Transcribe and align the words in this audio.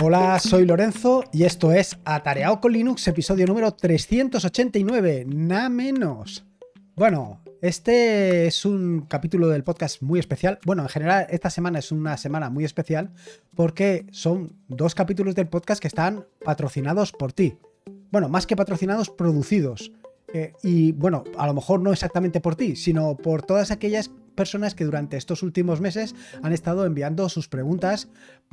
Hola, 0.00 0.38
soy 0.38 0.64
Lorenzo 0.64 1.24
y 1.32 1.42
esto 1.42 1.72
es 1.72 1.98
Atareado 2.04 2.60
con 2.60 2.72
Linux, 2.72 3.08
episodio 3.08 3.46
número 3.46 3.72
389, 3.72 5.24
nada 5.26 5.68
menos. 5.68 6.44
Bueno, 6.94 7.40
este 7.62 8.46
es 8.46 8.64
un 8.64 9.06
capítulo 9.08 9.48
del 9.48 9.64
podcast 9.64 10.00
muy 10.00 10.20
especial. 10.20 10.60
Bueno, 10.64 10.82
en 10.82 10.88
general, 10.88 11.26
esta 11.30 11.50
semana 11.50 11.80
es 11.80 11.90
una 11.90 12.16
semana 12.16 12.48
muy 12.48 12.64
especial 12.64 13.10
porque 13.56 14.06
son 14.12 14.52
dos 14.68 14.94
capítulos 14.94 15.34
del 15.34 15.48
podcast 15.48 15.82
que 15.82 15.88
están 15.88 16.24
patrocinados 16.44 17.10
por 17.10 17.32
ti. 17.32 17.58
Bueno, 18.12 18.28
más 18.28 18.46
que 18.46 18.54
patrocinados, 18.54 19.10
producidos. 19.10 19.90
Eh, 20.32 20.52
y 20.62 20.92
bueno, 20.92 21.24
a 21.36 21.46
lo 21.46 21.54
mejor 21.54 21.80
no 21.80 21.92
exactamente 21.92 22.40
por 22.40 22.56
ti, 22.56 22.76
sino 22.76 23.16
por 23.16 23.42
todas 23.42 23.70
aquellas 23.70 24.10
personas 24.34 24.76
que 24.76 24.84
durante 24.84 25.16
estos 25.16 25.42
últimos 25.42 25.80
meses 25.80 26.14
han 26.42 26.52
estado 26.52 26.86
enviando 26.86 27.28
sus 27.28 27.48
preguntas 27.48 28.08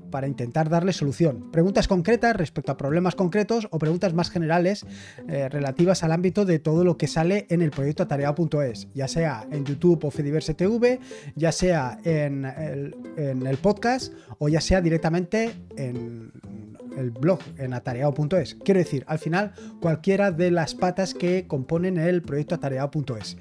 para 0.09 0.27
intentar 0.27 0.67
darle 0.67 0.93
solución. 0.93 1.51
Preguntas 1.51 1.87
concretas 1.87 2.35
respecto 2.35 2.71
a 2.71 2.77
problemas 2.77 3.13
concretos 3.13 3.67
o 3.69 3.77
preguntas 3.77 4.13
más 4.15 4.31
generales 4.31 4.83
eh, 5.27 5.47
relativas 5.47 6.03
al 6.03 6.11
ámbito 6.11 6.43
de 6.43 6.57
todo 6.57 6.83
lo 6.83 6.97
que 6.97 7.05
sale 7.05 7.45
en 7.49 7.61
el 7.61 7.69
proyecto 7.69 8.01
atareado.es, 8.01 8.87
ya 8.95 9.07
sea 9.07 9.45
en 9.51 9.63
YouTube 9.63 10.05
o 10.05 10.11
Fediverse 10.11 10.55
TV, 10.55 10.99
ya 11.35 11.51
sea 11.51 11.99
en 12.03 12.45
el 12.45 13.57
podcast 13.57 14.11
o 14.39 14.49
ya 14.49 14.61
sea 14.61 14.81
directamente 14.81 15.53
en 15.77 16.31
el 16.97 17.11
blog 17.11 17.39
en 17.57 17.73
atareado.es. 17.73 18.55
Quiero 18.55 18.79
decir, 18.79 19.03
al 19.07 19.19
final, 19.19 19.53
cualquiera 19.81 20.31
de 20.31 20.51
las 20.51 20.75
patas 20.75 21.13
que 21.13 21.47
componen 21.47 21.97
el 21.97 22.21
proyecto 22.21 22.55
atareado.es. 22.55 23.37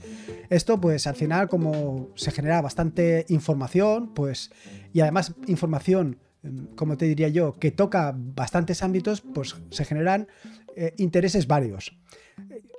Esto, 0.51 0.81
pues 0.81 1.07
al 1.07 1.17
final, 1.17 1.49
como 1.49 2.11
se 2.15 2.31
genera 2.31 2.61
bastante 2.61 3.27
información, 3.29 4.13
pues, 4.15 4.51
y 4.93 5.01
además 5.01 5.35
información, 5.47 6.19
em, 6.43 6.67
como 6.77 6.97
te 6.97 7.07
diría 7.07 7.29
yo, 7.29 7.55
que 7.59 7.71
toca 7.71 8.15
bastantes 8.17 8.83
ámbitos, 8.83 9.21
pues 9.21 9.57
se 9.71 9.85
generan 9.85 10.29
eh, 10.77 10.95
intereses 10.99 11.47
varios. 11.47 11.97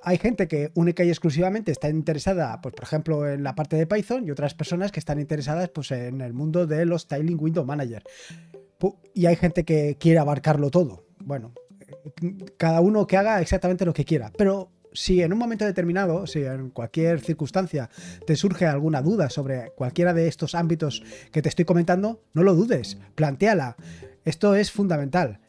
Hay 0.03 0.17
gente 0.17 0.47
que 0.47 0.71
única 0.75 1.03
y 1.03 1.09
exclusivamente 1.09 1.71
está 1.71 1.89
interesada, 1.89 2.61
pues 2.61 2.75
por 2.75 2.83
ejemplo, 2.83 3.27
en 3.27 3.41
la 3.41 3.55
parte 3.55 3.75
de 3.75 3.87
Python 3.87 4.27
y 4.27 4.31
otras 4.31 4.53
personas 4.53 4.91
que 4.91 4.99
están 4.99 5.19
interesadas 5.19 5.69
pues, 5.69 5.91
en 5.91 6.21
el 6.21 6.33
mundo 6.33 6.67
de 6.67 6.85
los 6.85 7.03
Styling 7.03 7.39
Window 7.39 7.65
Manager 7.65 8.03
y 9.13 9.25
hay 9.25 9.35
gente 9.35 9.63
que 9.63 9.97
quiere 9.99 10.19
abarcarlo 10.19 10.69
todo. 10.69 11.05
Bueno, 11.19 11.53
cada 12.57 12.81
uno 12.81 13.07
que 13.07 13.17
haga 13.17 13.41
exactamente 13.41 13.85
lo 13.85 13.93
que 13.93 14.05
quiera, 14.05 14.31
pero 14.37 14.71
si 14.93 15.21
en 15.21 15.33
un 15.33 15.39
momento 15.39 15.65
determinado, 15.65 16.25
si 16.25 16.43
en 16.43 16.69
cualquier 16.69 17.19
circunstancia 17.19 17.89
te 18.25 18.35
surge 18.35 18.65
alguna 18.65 19.01
duda 19.01 19.29
sobre 19.29 19.71
cualquiera 19.75 20.13
de 20.13 20.27
estos 20.27 20.55
ámbitos 20.55 21.03
que 21.31 21.41
te 21.41 21.49
estoy 21.49 21.65
comentando, 21.65 22.23
no 22.33 22.43
lo 22.43 22.55
dudes, 22.55 22.97
planteala. 23.15 23.75
Esto 24.23 24.55
es 24.55 24.71
fundamental 24.71 25.39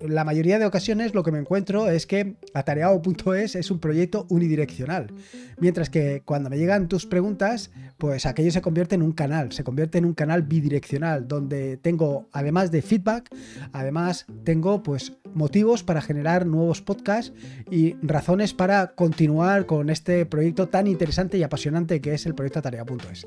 la 0.00 0.24
mayoría 0.24 0.58
de 0.58 0.66
ocasiones 0.66 1.14
lo 1.14 1.22
que 1.22 1.32
me 1.32 1.38
encuentro 1.38 1.88
es 1.88 2.06
que 2.06 2.36
atareado.es 2.54 3.54
es 3.54 3.70
un 3.70 3.78
proyecto 3.78 4.26
unidireccional. 4.28 5.12
Mientras 5.58 5.90
que 5.90 6.22
cuando 6.24 6.50
me 6.50 6.58
llegan 6.58 6.88
tus 6.88 7.06
preguntas, 7.06 7.70
pues 7.98 8.26
aquello 8.26 8.50
se 8.50 8.62
convierte 8.62 8.94
en 8.94 9.02
un 9.02 9.12
canal, 9.12 9.52
se 9.52 9.64
convierte 9.64 9.98
en 9.98 10.04
un 10.04 10.14
canal 10.14 10.42
bidireccional, 10.42 11.28
donde 11.28 11.76
tengo, 11.76 12.28
además 12.32 12.70
de 12.70 12.82
feedback, 12.82 13.28
además 13.72 14.26
tengo 14.44 14.82
pues 14.82 15.12
motivos 15.34 15.82
para 15.82 16.00
generar 16.00 16.46
nuevos 16.46 16.82
podcasts 16.82 17.32
y 17.70 17.94
razones 18.02 18.54
para 18.54 18.94
continuar 18.94 19.66
con 19.66 19.90
este 19.90 20.26
proyecto 20.26 20.68
tan 20.68 20.86
interesante 20.86 21.38
y 21.38 21.42
apasionante 21.42 22.00
que 22.00 22.14
es 22.14 22.26
el 22.26 22.34
proyecto 22.34 22.60
atareado.es. 22.60 23.26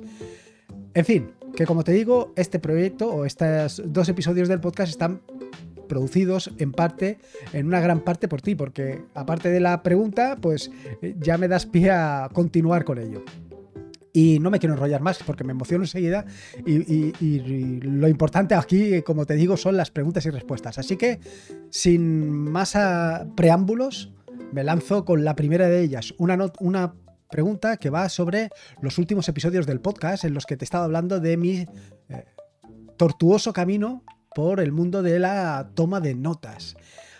En 0.96 1.06
fin, 1.06 1.32
que 1.56 1.66
como 1.66 1.84
te 1.84 1.92
digo, 1.92 2.34
este 2.36 2.60
proyecto 2.60 3.10
o 3.10 3.26
estos 3.26 3.82
dos 3.86 4.10
episodios 4.10 4.48
del 4.48 4.60
podcast 4.60 4.92
están 4.92 5.22
producidos 5.88 6.52
en 6.58 6.72
parte, 6.72 7.20
en 7.54 7.68
una 7.68 7.80
gran 7.80 8.02
parte 8.02 8.28
por 8.28 8.42
ti, 8.42 8.56
porque 8.56 9.04
aparte 9.14 9.50
de 9.50 9.60
la 9.60 9.84
pregunta, 9.84 10.38
pues 10.40 10.72
eh, 11.02 11.16
ya 11.20 11.38
me 11.38 11.48
das 11.48 11.66
pie 11.66 11.92
a 11.92 12.30
continuar 12.34 12.84
con 12.84 12.98
ello. 12.98 13.24
Y 14.16 14.38
no 14.40 14.52
me 14.52 14.60
quiero 14.60 14.76
enrollar 14.76 15.02
más 15.02 15.24
porque 15.26 15.44
me 15.44 15.54
emociono 15.54 15.86
enseguida 15.86 16.24
y, 16.68 17.80
lo 17.82 18.08
importante 18.08 18.54
aquí, 18.54 19.02
como 19.02 19.26
te 19.26 19.34
digo, 19.34 19.58
son 19.58 19.76
las 19.76 19.90
preguntas 19.90 20.24
y 20.28 20.30
respuestas. 20.30 20.78
Así 20.78 20.98
que, 20.98 21.20
sin 21.72 22.30
más 22.30 22.78
preámbulos, 23.36 24.14
me 24.52 24.64
lanzo 24.64 25.04
con 25.04 25.24
la 25.26 25.36
primera 25.36 25.68
de 25.68 25.82
ellas, 25.82 26.14
una, 26.20 26.38
una 26.60 26.94
pregunta 27.34 27.78
que 27.78 27.90
va 27.90 28.08
sobre 28.10 28.52
los 28.80 29.00
últimos 29.00 29.28
episodios 29.28 29.66
del 29.66 29.82
podcast 29.82 30.24
en 30.24 30.36
los 30.36 30.46
que 30.46 30.56
te 30.56 30.64
he 30.64 30.68
estado 30.68 30.84
hablando 30.84 31.20
de 31.20 31.36
mi 31.36 31.66
eh, 32.10 32.26
tortuoso 32.96 33.54
camino 33.54 34.04
por 34.34 34.60
el 34.60 34.72
mundo 34.72 35.02
de 35.02 35.20
la 35.20 35.72
toma 35.76 36.00
de 36.00 36.16
notas. 36.16 36.76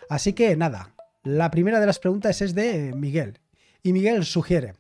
Así 0.10 0.34
que 0.34 0.56
nada, 0.56 0.96
la 1.24 1.52
primera 1.52 1.80
de 1.80 1.86
las 1.86 2.00
preguntas 2.00 2.42
es 2.42 2.54
de 2.54 2.94
Miguel. 2.96 3.40
Y 3.82 3.94
Miguel 3.94 4.26
sugiere, 4.26 4.74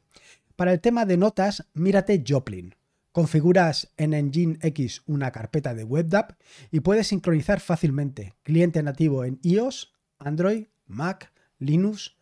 para 0.56 0.72
el 0.72 0.82
tema 0.82 1.06
de 1.06 1.18
notas, 1.18 1.68
mírate 1.74 2.24
Joplin. 2.26 2.76
Configuras 3.12 3.92
en 3.98 4.14
Engine 4.14 4.58
X 4.62 5.04
una 5.06 5.32
carpeta 5.32 5.74
de 5.74 5.84
WebDAV 5.84 6.36
y 6.72 6.80
puedes 6.80 7.08
sincronizar 7.08 7.60
fácilmente. 7.60 8.34
Cliente 8.44 8.82
nativo 8.82 9.24
en 9.24 9.40
iOS, 9.44 9.94
Android, 10.20 10.66
Mac, 10.86 11.32
Linux. 11.60 12.16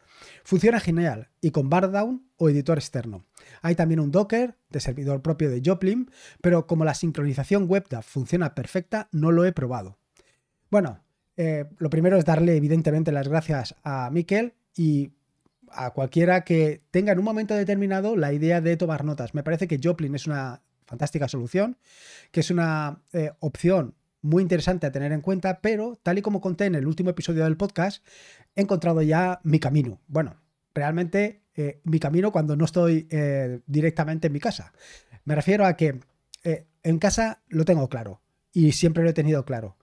Funciona 0.44 0.80
genial 0.80 1.30
y 1.40 1.52
con 1.52 1.70
Bardown 1.70 2.28
o 2.38 2.50
editor 2.50 2.78
externo. 2.78 3.26
Hay 3.62 3.76
también 3.76 4.00
un 4.00 4.12
Docker 4.12 4.58
de 4.70 4.80
servidor 4.80 5.22
propio 5.22 5.50
de 5.50 5.62
Joplin, 5.66 6.12
pero 6.42 6.68
como 6.68 6.86
la 6.86 6.94
sincronización 6.94 7.66
WebDAV 7.70 8.04
funciona 8.04 8.54
perfecta, 8.56 9.08
no 9.12 9.32
lo 9.32 9.46
he 9.46 9.52
probado. 9.52 10.01
Bueno, 10.72 11.04
eh, 11.36 11.66
lo 11.80 11.90
primero 11.90 12.18
es 12.18 12.24
darle 12.24 12.56
evidentemente 12.56 13.12
las 13.12 13.28
gracias 13.28 13.76
a 13.84 14.10
Miquel 14.10 14.54
y 14.74 15.12
a 15.70 15.92
cualquiera 15.92 16.46
que 16.46 16.82
tenga 16.92 17.12
en 17.12 17.20
un 17.20 17.26
momento 17.26 17.54
determinado 17.54 18.16
la 18.16 18.32
idea 18.32 18.62
de 18.62 18.78
tomar 18.78 19.04
notas. 19.04 19.34
Me 19.34 19.44
parece 19.44 19.68
que 19.68 19.82
Joplin 19.84 20.16
es 20.16 20.28
una 20.28 20.62
fantástica 20.86 21.28
solución, 21.28 21.78
que 22.32 22.40
es 22.40 22.52
una 22.52 23.02
eh, 23.12 23.32
opción 23.40 23.96
muy 24.22 24.44
interesante 24.44 24.88
a 24.88 24.94
tener 24.94 25.12
en 25.12 25.20
cuenta, 25.20 25.60
pero 25.60 26.00
tal 26.02 26.20
y 26.20 26.22
como 26.22 26.40
conté 26.40 26.66
en 26.66 26.76
el 26.76 26.88
último 26.88 27.10
episodio 27.10 27.44
del 27.44 27.58
podcast, 27.58 28.06
he 28.56 28.62
encontrado 28.62 29.02
ya 29.02 29.42
mi 29.44 29.60
camino. 29.60 30.00
Bueno, 30.08 30.38
realmente 30.74 31.42
eh, 31.54 31.82
mi 31.84 32.00
camino 32.00 32.32
cuando 32.32 32.56
no 32.56 32.64
estoy 32.64 33.10
directamente 33.68 34.28
en 34.28 34.34
mi 34.34 34.40
casa. 34.40 34.72
Me 35.26 35.36
refiero 35.36 35.66
a 35.66 35.76
que 35.76 36.00
en 36.44 36.98
casa 36.98 37.42
lo 37.50 37.66
tengo 37.66 37.90
claro 37.90 38.22
y 38.54 38.72
siempre 38.72 39.04
lo 39.04 39.10
he 39.10 39.14
tenido 39.14 39.44
claro 39.44 39.76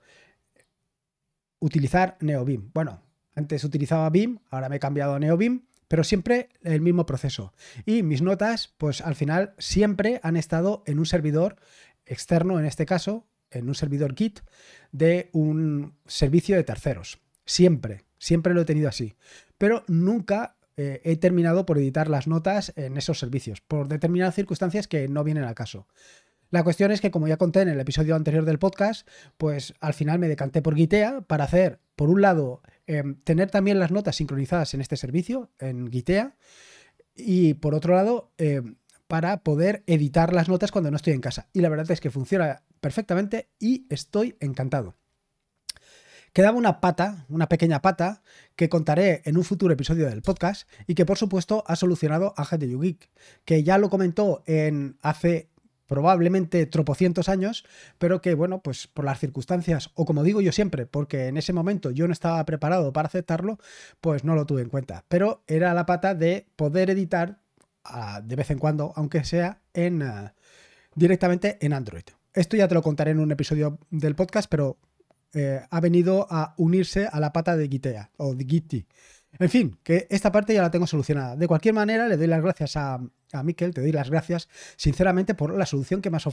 utilizar 1.60 2.16
NeoBeam. 2.20 2.70
Bueno, 2.72 3.02
antes 3.34 3.64
utilizaba 3.64 4.10
BIM, 4.10 4.38
ahora 4.50 4.68
me 4.68 4.76
he 4.76 4.80
cambiado 4.80 5.14
a 5.14 5.18
NeoBeam, 5.18 5.62
pero 5.86 6.04
siempre 6.04 6.48
el 6.62 6.80
mismo 6.80 7.06
proceso. 7.06 7.52
Y 7.86 8.02
mis 8.02 8.22
notas, 8.22 8.74
pues 8.78 9.00
al 9.00 9.14
final 9.14 9.54
siempre 9.58 10.20
han 10.22 10.36
estado 10.36 10.82
en 10.86 10.98
un 10.98 11.06
servidor 11.06 11.56
externo, 12.04 12.58
en 12.58 12.66
este 12.66 12.86
caso, 12.86 13.26
en 13.50 13.68
un 13.68 13.74
servidor 13.74 14.14
Git 14.14 14.40
de 14.92 15.30
un 15.32 15.94
servicio 16.06 16.56
de 16.56 16.64
terceros. 16.64 17.20
Siempre, 17.44 18.04
siempre 18.18 18.54
lo 18.54 18.62
he 18.62 18.66
tenido 18.66 18.88
así. 18.88 19.14
Pero 19.56 19.84
nunca 19.86 20.56
eh, 20.76 21.00
he 21.04 21.16
terminado 21.16 21.64
por 21.64 21.78
editar 21.78 22.08
las 22.08 22.26
notas 22.26 22.72
en 22.76 22.96
esos 22.96 23.18
servicios, 23.18 23.60
por 23.60 23.88
determinadas 23.88 24.34
circunstancias 24.34 24.86
que 24.86 25.08
no 25.08 25.24
vienen 25.24 25.44
al 25.44 25.54
caso. 25.54 25.86
La 26.50 26.64
cuestión 26.64 26.90
es 26.90 27.00
que, 27.00 27.10
como 27.10 27.28
ya 27.28 27.36
conté 27.36 27.60
en 27.60 27.68
el 27.68 27.80
episodio 27.80 28.16
anterior 28.16 28.44
del 28.44 28.58
podcast, 28.58 29.06
pues 29.36 29.74
al 29.80 29.92
final 29.92 30.18
me 30.18 30.28
decanté 30.28 30.62
por 30.62 30.74
Gitea 30.74 31.20
para 31.22 31.44
hacer, 31.44 31.80
por 31.94 32.08
un 32.08 32.22
lado, 32.22 32.62
em, 32.86 33.16
tener 33.22 33.50
también 33.50 33.78
las 33.78 33.90
notas 33.90 34.16
sincronizadas 34.16 34.72
en 34.72 34.80
este 34.80 34.96
servicio, 34.96 35.50
en 35.58 35.90
Gitea, 35.90 36.36
y 37.14 37.54
por 37.54 37.74
otro 37.74 37.94
lado, 37.94 38.32
em, 38.38 38.76
para 39.08 39.42
poder 39.42 39.82
editar 39.86 40.32
las 40.32 40.48
notas 40.48 40.72
cuando 40.72 40.90
no 40.90 40.96
estoy 40.96 41.12
en 41.12 41.20
casa. 41.20 41.48
Y 41.52 41.60
la 41.60 41.68
verdad 41.68 41.90
es 41.90 42.00
que 42.00 42.10
funciona 42.10 42.62
perfectamente 42.80 43.48
y 43.58 43.86
estoy 43.90 44.36
encantado. 44.40 44.94
Quedaba 46.32 46.56
una 46.56 46.80
pata, 46.80 47.26
una 47.28 47.48
pequeña 47.48 47.82
pata, 47.82 48.22
que 48.54 48.68
contaré 48.68 49.22
en 49.24 49.36
un 49.36 49.44
futuro 49.44 49.72
episodio 49.72 50.08
del 50.08 50.22
podcast 50.22 50.68
y 50.86 50.94
que 50.94 51.06
por 51.06 51.18
supuesto 51.18 51.64
ha 51.66 51.74
solucionado 51.74 52.34
Ángel 52.36 52.60
de 52.60 52.68
YouGeek, 52.68 53.10
que 53.44 53.64
ya 53.64 53.78
lo 53.78 53.90
comentó 53.90 54.42
en 54.46 54.98
hace 55.00 55.48
probablemente 55.88 56.66
tropocientos 56.66 57.28
años, 57.28 57.64
pero 57.98 58.20
que, 58.20 58.34
bueno, 58.34 58.62
pues 58.62 58.86
por 58.86 59.04
las 59.04 59.18
circunstancias, 59.18 59.90
o 59.94 60.04
como 60.04 60.22
digo 60.22 60.40
yo 60.40 60.52
siempre, 60.52 60.86
porque 60.86 61.26
en 61.26 61.36
ese 61.36 61.52
momento 61.52 61.90
yo 61.90 62.06
no 62.06 62.12
estaba 62.12 62.44
preparado 62.44 62.92
para 62.92 63.08
aceptarlo, 63.08 63.58
pues 64.00 64.22
no 64.22 64.36
lo 64.36 64.46
tuve 64.46 64.62
en 64.62 64.68
cuenta. 64.68 65.04
Pero 65.08 65.42
era 65.48 65.74
la 65.74 65.86
pata 65.86 66.14
de 66.14 66.46
poder 66.54 66.90
editar 66.90 67.40
ah, 67.84 68.20
de 68.22 68.36
vez 68.36 68.50
en 68.50 68.58
cuando, 68.58 68.92
aunque 68.94 69.24
sea 69.24 69.62
en 69.74 70.02
ah, 70.02 70.34
directamente 70.94 71.58
en 71.60 71.72
Android. 71.72 72.04
Esto 72.34 72.56
ya 72.56 72.68
te 72.68 72.74
lo 72.74 72.82
contaré 72.82 73.10
en 73.12 73.18
un 73.18 73.32
episodio 73.32 73.78
del 73.90 74.14
podcast, 74.14 74.48
pero 74.50 74.78
eh, 75.32 75.62
ha 75.70 75.80
venido 75.80 76.26
a 76.30 76.54
unirse 76.58 77.08
a 77.10 77.18
la 77.18 77.32
pata 77.32 77.56
de 77.56 77.68
Gitea 77.68 78.10
o 78.18 78.34
de 78.34 78.44
Giti. 78.44 78.86
En 79.38 79.48
fin, 79.48 79.78
que 79.82 80.06
esta 80.10 80.32
parte 80.32 80.54
ya 80.54 80.62
la 80.62 80.70
tengo 80.70 80.86
solucionada. 80.86 81.36
De 81.36 81.46
cualquier 81.46 81.74
manera, 81.74 82.08
le 82.08 82.16
doy 82.16 82.26
las 82.26 82.42
gracias 82.42 82.76
a, 82.76 83.00
a 83.32 83.42
Miquel, 83.42 83.72
te 83.72 83.80
doy 83.80 83.92
las 83.92 84.10
gracias 84.10 84.48
sinceramente 84.76 85.34
por 85.34 85.56
la 85.56 85.66
solución 85.66 86.02
que 86.02 86.10
me 86.10 86.16
has, 86.16 86.26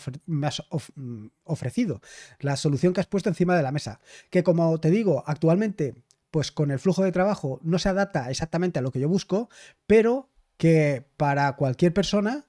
mm, 0.95 1.27
ofrecido, 1.43 2.01
la 2.39 2.55
solución 2.55 2.93
que 2.93 3.01
has 3.01 3.07
puesto 3.07 3.29
encima 3.29 3.55
de 3.55 3.63
la 3.63 3.71
mesa. 3.71 3.99
Que 4.29 4.43
como 4.43 4.79
te 4.79 4.89
digo, 4.89 5.23
actualmente, 5.27 5.95
pues 6.31 6.51
con 6.51 6.71
el 6.71 6.79
flujo 6.79 7.03
de 7.03 7.11
trabajo 7.11 7.59
no 7.63 7.79
se 7.79 7.89
adapta 7.89 8.29
exactamente 8.29 8.79
a 8.79 8.81
lo 8.81 8.91
que 8.91 8.99
yo 8.99 9.07
busco, 9.07 9.49
pero 9.87 10.29
que 10.57 11.05
para 11.17 11.55
cualquier 11.55 11.93
persona 11.93 12.45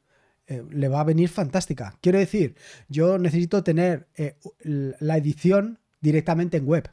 eh, 0.46 0.64
le 0.70 0.88
va 0.88 1.00
a 1.00 1.04
venir 1.04 1.28
fantástica. 1.28 1.98
Quiero 2.00 2.18
decir, 2.18 2.56
yo 2.88 3.18
necesito 3.18 3.62
tener 3.62 4.08
eh, 4.16 4.38
la 4.60 5.16
edición 5.16 5.80
directamente 6.00 6.56
en 6.56 6.66
web 6.66 6.90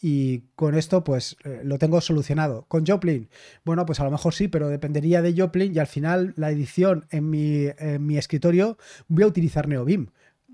y 0.00 0.40
con 0.54 0.74
esto 0.74 1.02
pues 1.04 1.36
eh, 1.44 1.62
lo 1.64 1.78
tengo 1.78 2.00
solucionado. 2.00 2.64
Con 2.68 2.86
Joplin, 2.86 3.28
bueno, 3.64 3.84
pues 3.86 4.00
a 4.00 4.04
lo 4.04 4.10
mejor 4.10 4.34
sí, 4.34 4.48
pero 4.48 4.68
dependería 4.68 5.22
de 5.22 5.34
Joplin 5.36 5.74
y 5.74 5.78
al 5.78 5.86
final 5.86 6.34
la 6.36 6.50
edición 6.50 7.06
en 7.10 7.30
mi, 7.30 7.66
en 7.78 8.06
mi 8.06 8.16
escritorio 8.16 8.78
voy 9.08 9.24
a 9.24 9.28
utilizar 9.28 9.68
NeoBeam. 9.68 10.10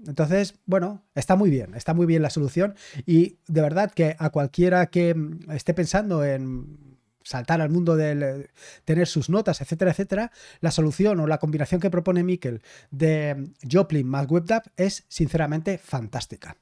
Entonces, 0.06 0.55
bueno, 0.67 1.02
está 1.14 1.37
muy 1.37 1.50
bien, 1.50 1.75
está 1.75 1.94
muy 1.94 2.06
bien 2.06 2.23
la 2.23 2.31
solución 2.31 2.75
y 3.06 3.38
de 3.46 3.61
verdad 3.62 3.91
que 3.91 4.17
a 4.19 4.31
cualquiera 4.31 4.87
que 4.87 5.14
mm, 5.14 5.50
esté 5.52 5.75
pensando 5.75 6.25
en 6.25 6.94
saltar 7.23 7.61
al 7.61 7.70
mundo 7.70 7.96
de 7.96 8.50
tener 8.85 9.06
sus 9.06 9.31
notas, 9.31 9.61
etcétera, 9.61 9.93
etcétera, 9.93 10.31
la 10.61 10.70
solución 10.70 11.20
o 11.20 11.26
la 11.26 11.38
combinación 11.38 11.81
que 11.81 11.91
propone 11.91 12.23
Mikkel 12.23 12.61
de 12.91 13.50
Joplin 13.70 14.06
más 14.06 14.31
WebDAV 14.31 14.64
es 14.76 15.05
sinceramente 15.08 15.79
fantástica. 15.79 16.58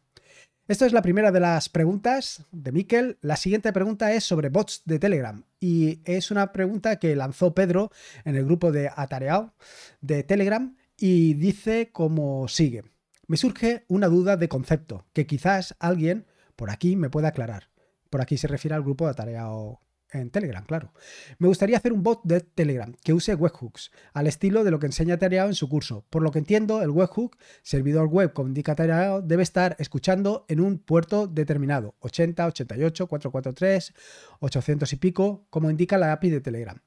Esto 0.69 0.87
es 0.87 0.93
la 0.93 1.03
primera 1.03 1.32
de 1.32 1.41
las 1.41 1.69
preguntas 1.69 2.47
de 2.53 2.70
Miquel. 2.70 3.19
La 3.20 3.35
siguiente 3.35 3.73
pregunta 3.73 4.12
es 4.12 4.23
sobre 4.23 4.49
bots 4.49 4.82
de 4.85 5.00
Telegram 5.00 5.44
y 5.59 6.00
es 6.05 6.31
una 6.31 6.53
pregunta 6.53 7.00
que 7.00 7.17
lanzó 7.17 7.53
Pedro 7.53 7.91
en 8.25 8.37
el 8.37 8.44
grupo 8.44 8.70
de 8.70 8.88
Atareado 8.94 9.55
de 10.00 10.23
Telegram 10.23 10.76
y 10.97 11.35
dice 11.35 11.91
como 11.91 12.47
sigue. 12.47 12.85
Me 13.26 13.37
surge 13.37 13.85
una 13.88 14.06
duda 14.06 14.37
de 14.37 14.49
concepto 14.49 15.05
que 15.12 15.26
quizás 15.26 15.75
alguien 15.81 16.26
por 16.55 16.70
aquí 16.70 16.94
me 16.94 17.11
pueda 17.11 17.29
aclarar. 17.29 17.70
Por 18.08 18.20
aquí 18.20 18.37
se 18.38 18.47
refiere 18.47 18.76
al 18.76 18.82
grupo 18.82 19.06
de 19.06 19.11
Atareado 19.11 19.81
en 20.12 20.31
Telegram, 20.31 20.64
claro. 20.64 20.93
Me 21.38 21.49
gustaría 21.49 21.76
hacer 21.76 21.93
un 21.93 22.03
bot 22.03 22.20
de 22.25 22.41
Telegram 22.41 22.94
que 23.03 23.12
use 23.12 23.35
webhooks, 23.35 23.91
al 24.12 24.26
estilo 24.26 24.64
de 24.64 24.70
lo 24.70 24.79
que 24.79 24.87
enseña 24.87 25.19
Tareao 25.19 25.49
en 25.49 25.55
su 25.55 25.69
curso. 25.69 26.05
Por 26.11 26.23
lo 26.23 26.31
que 26.31 26.38
entiendo, 26.38 26.82
el 26.82 26.91
webhook, 26.91 27.37
servidor 27.62 28.09
web 28.09 28.32
como 28.32 28.49
indica 28.49 28.75
Tareao, 28.75 29.23
debe 29.23 29.43
estar 29.43 29.76
escuchando 29.79 30.44
en 30.49 30.61
un 30.61 30.79
puerto 30.79 31.26
determinado, 31.26 31.94
80, 32.00 32.47
88, 32.47 33.06
443, 33.06 33.94
800 34.41 34.93
y 34.93 34.97
pico, 34.97 35.47
como 35.50 35.70
indica 35.70 35.99
la 35.99 36.12
API 36.12 36.31
de 36.31 36.41
Telegram. 36.41 36.79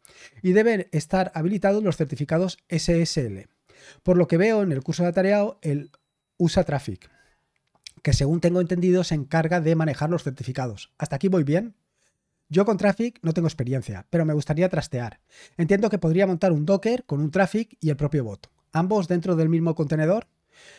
Y 0.42 0.54
deben 0.54 0.88
estar 0.92 1.32
habilitados 1.36 1.84
los 1.84 1.98
certificados 1.98 2.58
SSL. 2.70 3.48
Por 4.04 4.18
lo 4.18 4.28
que 4.28 4.38
veo 4.38 4.62
en 4.64 4.72
el 4.72 4.84
curso 4.84 5.04
de 5.04 5.14
Tareao, 5.14 5.60
el 5.62 5.92
usa 6.38 6.64
traffic, 6.64 7.10
que 8.02 8.14
según 8.14 8.40
tengo 8.40 8.62
entendido 8.62 9.04
se 9.04 9.16
encarga 9.16 9.62
de 9.62 9.76
manejar 9.76 10.10
los 10.10 10.24
certificados. 10.24 10.94
¿Hasta 10.98 11.16
aquí 11.16 11.28
voy 11.28 11.44
bien? 11.44 11.76
Yo 12.48 12.64
con 12.64 12.78
Traffic 12.78 13.20
no 13.24 13.34
tengo 13.34 13.48
experiencia, 13.48 14.06
pero 14.10 14.24
me 14.24 14.34
gustaría 14.34 14.70
trastear. 14.70 15.20
Entiendo 15.58 15.90
que 15.90 15.98
podría 15.98 16.28
montar 16.28 16.52
un 16.52 16.66
Docker 16.66 17.04
con 17.06 17.20
un 17.20 17.32
Traffic 17.32 17.76
y 17.80 17.90
el 17.90 17.98
propio 17.98 18.24
bot, 18.24 18.52
ambos 18.72 19.08
dentro 19.08 19.36
del 19.36 19.50
mismo 19.50 19.74
contenedor. 19.74 20.28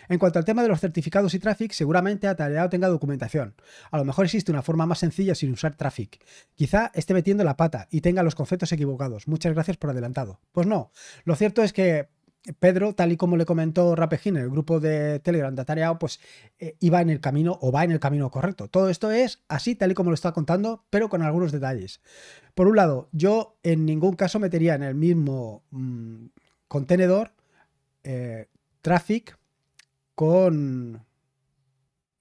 En 0.09 0.19
cuanto 0.19 0.39
al 0.39 0.45
tema 0.45 0.63
de 0.63 0.69
los 0.69 0.81
certificados 0.81 1.35
y 1.35 1.39
Traffic, 1.39 1.73
seguramente 1.73 2.29
Atareado 2.29 2.71
tenga 2.71 2.89
documentación. 2.89 3.57
A 3.91 3.99
lo 3.99 4.05
mejor 4.05 4.25
existe 4.25 4.53
una 4.53 4.63
forma 4.63 4.87
más 4.87 5.01
sencilla 5.01 5.35
sin 5.35 5.53
usar 5.53 5.75
Traffic. 5.75 6.25
Quizá 6.55 6.91
esté 6.95 7.15
metiendo 7.15 7.45
la 7.45 7.57
pata 7.57 7.89
y 7.91 8.01
tenga 8.01 8.23
los 8.23 8.35
conceptos 8.35 8.73
equivocados. 8.73 9.29
Muchas 9.29 9.53
gracias 9.53 9.77
por 9.77 9.91
adelantado. 9.91 10.41
Pues 10.53 10.67
no, 10.67 10.93
lo 11.25 11.35
cierto 11.35 11.63
es 11.63 11.73
que 11.73 12.09
Pedro, 12.59 12.95
tal 12.95 13.13
y 13.13 13.17
como 13.17 13.37
le 13.37 13.45
comentó 13.45 13.95
Rapejin 13.95 14.37
en 14.37 14.43
el 14.43 14.51
grupo 14.51 14.81
de 14.81 15.21
Telegram 15.21 15.55
de 15.55 15.63
Atareado, 15.63 15.99
pues 15.99 16.21
eh, 16.59 16.77
iba 16.81 17.01
en 17.01 17.11
el 17.11 17.21
camino 17.21 17.59
o 17.61 17.73
va 17.73 17.85
en 17.85 17.91
el 17.91 18.01
camino 18.01 18.31
correcto. 18.31 18.69
Todo 18.69 18.89
esto 18.89 19.11
es 19.11 19.43
así, 19.49 19.75
tal 19.75 19.91
y 19.91 19.95
como 19.95 20.11
lo 20.11 20.15
está 20.15 20.33
contando, 20.33 20.85
pero 20.91 21.09
con 21.09 21.23
algunos 21.23 21.53
detalles. 21.53 22.01
Por 22.55 22.69
un 22.69 22.77
lado, 22.77 23.09
yo 23.13 23.59
en 23.63 23.85
ningún 23.85 24.15
caso 24.17 24.39
metería 24.39 24.75
en 24.75 24.83
el 24.83 24.95
mismo 24.95 25.65
mm, 25.71 26.27
contenedor 26.69 27.33
eh, 28.05 28.49
Traffic 28.81 29.37
con, 30.15 31.05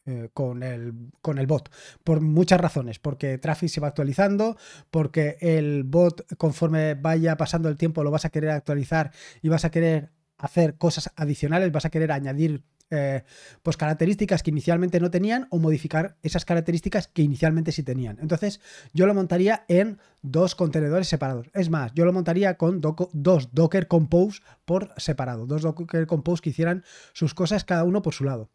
eh, 0.08 0.30
con, 0.34 0.62
el, 0.62 0.94
con 1.22 1.40
el 1.40 1.48
bot, 1.48 1.72
por 2.04 2.22
muchas 2.22 2.62
razones, 2.62 3.00
porque 3.00 3.38
Traffic 3.38 3.70
se 3.70 3.82
va 3.82 3.88
actualizando, 3.88 4.56
porque 4.92 5.38
el 5.40 5.84
bot 5.84 6.26
conforme 6.38 6.94
vaya 6.94 7.38
pasando 7.38 7.70
el 7.70 7.78
tiempo 7.78 8.04
lo 8.04 8.12
vas 8.12 8.26
a 8.26 8.30
querer 8.30 8.52
actualizar 8.52 9.12
y 9.42 9.50
vas 9.50 9.66
a 9.66 9.72
querer 9.72 10.12
hacer 10.38 10.78
cosas 10.78 11.12
adicionales, 11.16 11.72
vas 11.72 11.86
a 11.86 11.90
querer 11.90 12.12
añadir 12.12 12.64
eh, 12.92 13.24
pues 13.64 13.78
características 13.78 14.44
que 14.44 14.52
inicialmente 14.52 15.00
no 15.00 15.10
tenían 15.10 15.48
o 15.50 15.58
modificar 15.58 16.18
esas 16.22 16.46
características 16.46 17.08
que 17.08 17.24
inicialmente 17.24 17.72
sí 17.72 17.82
tenían. 17.82 18.20
Entonces 18.22 18.62
yo 18.94 19.08
lo 19.08 19.14
montaría 19.14 19.66
en 19.68 20.00
dos 20.22 20.54
contenedores 20.54 21.08
separados. 21.08 21.50
Es 21.54 21.70
más, 21.70 21.94
yo 21.94 22.06
lo 22.06 22.14
montaría 22.14 22.58
con 22.58 22.82
dos 22.82 23.50
Docker 23.54 23.88
Compose 23.88 24.42
por 24.66 24.94
separado, 24.98 25.48
dos 25.48 25.64
Docker 25.64 26.06
Compose 26.06 26.42
que 26.44 26.52
hicieran 26.52 26.84
sus 27.14 27.34
cosas 27.34 27.66
cada 27.66 27.84
uno 27.84 28.02
por 28.02 28.14
su 28.14 28.24
lado. 28.24 28.50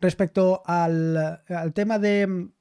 Respecto 0.00 0.62
al, 0.66 1.42
al 1.48 1.72
tema 1.72 1.98
de 1.98 2.26
mm, 2.26 2.52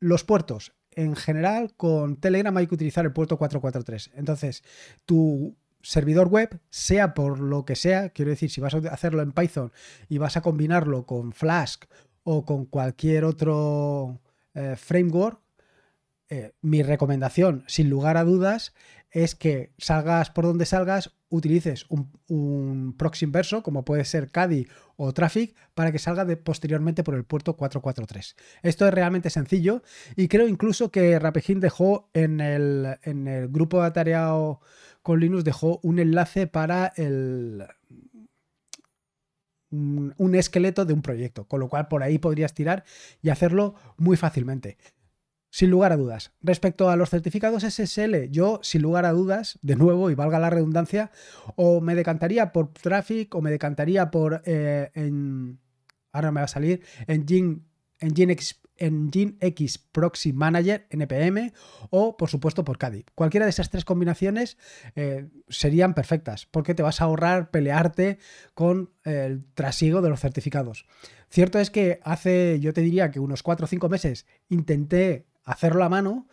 los 0.00 0.22
puertos, 0.22 0.72
en 0.92 1.16
general 1.16 1.74
con 1.76 2.16
Telegram 2.16 2.56
hay 2.56 2.66
que 2.66 2.74
utilizar 2.74 3.04
el 3.04 3.12
puerto 3.12 3.36
443. 3.36 4.12
Entonces, 4.14 4.62
tu 5.04 5.56
servidor 5.82 6.28
web, 6.28 6.60
sea 6.70 7.14
por 7.14 7.40
lo 7.40 7.64
que 7.64 7.76
sea, 7.76 8.10
quiero 8.10 8.30
decir, 8.30 8.50
si 8.50 8.60
vas 8.60 8.74
a 8.74 8.78
hacerlo 8.78 9.22
en 9.22 9.32
Python 9.32 9.72
y 10.08 10.18
vas 10.18 10.36
a 10.36 10.42
combinarlo 10.42 11.06
con 11.06 11.32
Flask 11.32 11.84
o 12.24 12.44
con 12.44 12.66
cualquier 12.66 13.24
otro 13.24 14.20
eh, 14.54 14.76
framework, 14.76 15.40
eh, 16.30 16.52
mi 16.60 16.82
recomendación, 16.82 17.64
sin 17.68 17.88
lugar 17.88 18.18
a 18.18 18.24
dudas, 18.24 18.74
es 19.10 19.34
que 19.34 19.72
salgas 19.78 20.30
por 20.30 20.44
donde 20.44 20.66
salgas, 20.66 21.16
utilices 21.30 21.86
un, 21.88 22.10
un 22.28 22.94
proxy 22.96 23.24
inverso, 23.24 23.62
como 23.62 23.84
puede 23.84 24.04
ser 24.04 24.30
Caddy 24.30 24.66
o 24.96 25.12
Traffic, 25.14 25.54
para 25.74 25.92
que 25.92 25.98
salga 25.98 26.26
posteriormente 26.36 27.04
por 27.04 27.14
el 27.14 27.24
puerto 27.24 27.56
443. 27.56 28.36
Esto 28.62 28.86
es 28.86 28.92
realmente 28.92 29.30
sencillo 29.30 29.82
y 30.16 30.28
creo 30.28 30.48
incluso 30.48 30.90
que 30.90 31.18
Rapejin 31.18 31.60
dejó 31.60 32.10
en 32.12 32.40
el, 32.40 32.98
en 33.02 33.28
el 33.28 33.48
grupo 33.48 33.80
de 33.80 33.86
atareado 33.86 34.60
con 35.08 35.20
Linux 35.20 35.42
dejó 35.42 35.80
un 35.82 36.00
enlace 36.00 36.46
para 36.46 36.92
el, 36.96 37.64
un, 39.70 40.34
esqueleto 40.34 40.84
de 40.84 40.92
un 40.92 41.00
proyecto, 41.00 41.48
con 41.48 41.60
lo 41.60 41.70
cual 41.70 41.88
por 41.88 42.02
ahí 42.02 42.18
podrías 42.18 42.52
tirar 42.52 42.84
y 43.22 43.30
hacerlo 43.30 43.74
muy 43.96 44.18
fácilmente. 44.18 44.76
Sin 45.48 45.70
lugar 45.70 45.92
a 45.92 45.96
dudas. 45.96 46.34
Respecto 46.42 46.90
a 46.90 46.96
los 46.96 47.08
certificados 47.08 47.62
SSL, 47.62 48.28
yo, 48.28 48.60
sin 48.62 48.82
lugar 48.82 49.06
a 49.06 49.12
dudas, 49.12 49.58
de 49.62 49.76
nuevo, 49.76 50.10
y 50.10 50.14
valga 50.14 50.38
la 50.38 50.50
redundancia, 50.50 51.10
o 51.56 51.80
me 51.80 51.94
decantaría 51.94 52.52
por 52.52 52.74
Traffic 52.74 53.34
o 53.34 53.40
me 53.40 53.50
decantaría 53.50 54.10
por, 54.10 54.42
eh, 54.44 54.90
en, 54.92 55.58
ahora 56.12 56.32
me 56.32 56.40
va 56.40 56.44
a 56.44 56.48
salir, 56.48 56.82
Engine, 57.06 57.60
Engine, 57.98 58.36
Nginx 58.80 59.78
Proxy 59.78 60.32
Manager, 60.32 60.86
NPM, 60.90 61.52
o 61.90 62.16
por 62.16 62.30
supuesto 62.30 62.64
por 62.64 62.78
CADI. 62.78 63.04
Cualquiera 63.14 63.46
de 63.46 63.50
esas 63.50 63.70
tres 63.70 63.84
combinaciones 63.84 64.56
eh, 64.96 65.28
serían 65.48 65.94
perfectas, 65.94 66.46
porque 66.46 66.74
te 66.74 66.82
vas 66.82 67.00
a 67.00 67.04
ahorrar 67.04 67.50
pelearte 67.50 68.18
con 68.54 68.90
el 69.04 69.44
trasiego 69.54 70.02
de 70.02 70.10
los 70.10 70.20
certificados. 70.20 70.86
Cierto 71.30 71.58
es 71.58 71.70
que 71.70 72.00
hace, 72.04 72.58
yo 72.60 72.72
te 72.72 72.80
diría 72.80 73.10
que 73.10 73.20
unos 73.20 73.42
4 73.42 73.64
o 73.64 73.68
5 73.68 73.88
meses 73.88 74.26
intenté 74.48 75.26
hacerlo 75.44 75.84
a 75.84 75.88
mano, 75.88 76.28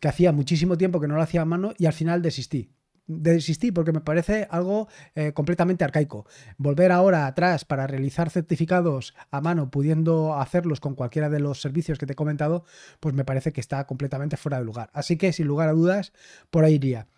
que 0.00 0.08
hacía 0.08 0.32
muchísimo 0.32 0.78
tiempo 0.78 1.00
que 1.00 1.08
no 1.08 1.16
lo 1.16 1.22
hacía 1.22 1.42
a 1.42 1.44
mano 1.44 1.72
y 1.76 1.86
al 1.86 1.92
final 1.92 2.22
desistí 2.22 2.70
desistí 3.08 3.72
porque 3.72 3.92
me 3.92 4.00
parece 4.00 4.46
algo 4.50 4.86
eh, 5.14 5.32
completamente 5.32 5.84
arcaico. 5.84 6.26
Volver 6.56 6.92
ahora 6.92 7.26
atrás 7.26 7.64
para 7.64 7.86
realizar 7.86 8.30
certificados 8.30 9.14
a 9.30 9.40
mano, 9.40 9.70
pudiendo 9.70 10.34
hacerlos 10.34 10.78
con 10.78 10.94
cualquiera 10.94 11.28
de 11.28 11.40
los 11.40 11.60
servicios 11.60 11.98
que 11.98 12.06
te 12.06 12.12
he 12.12 12.16
comentado, 12.16 12.64
pues 13.00 13.14
me 13.14 13.24
parece 13.24 13.52
que 13.52 13.60
está 13.60 13.86
completamente 13.86 14.36
fuera 14.36 14.58
de 14.58 14.64
lugar. 14.64 14.90
Así 14.92 15.16
que 15.16 15.32
sin 15.32 15.46
lugar 15.46 15.68
a 15.68 15.72
dudas, 15.72 16.12
por 16.50 16.64
ahí 16.64 16.74
iría. 16.74 17.08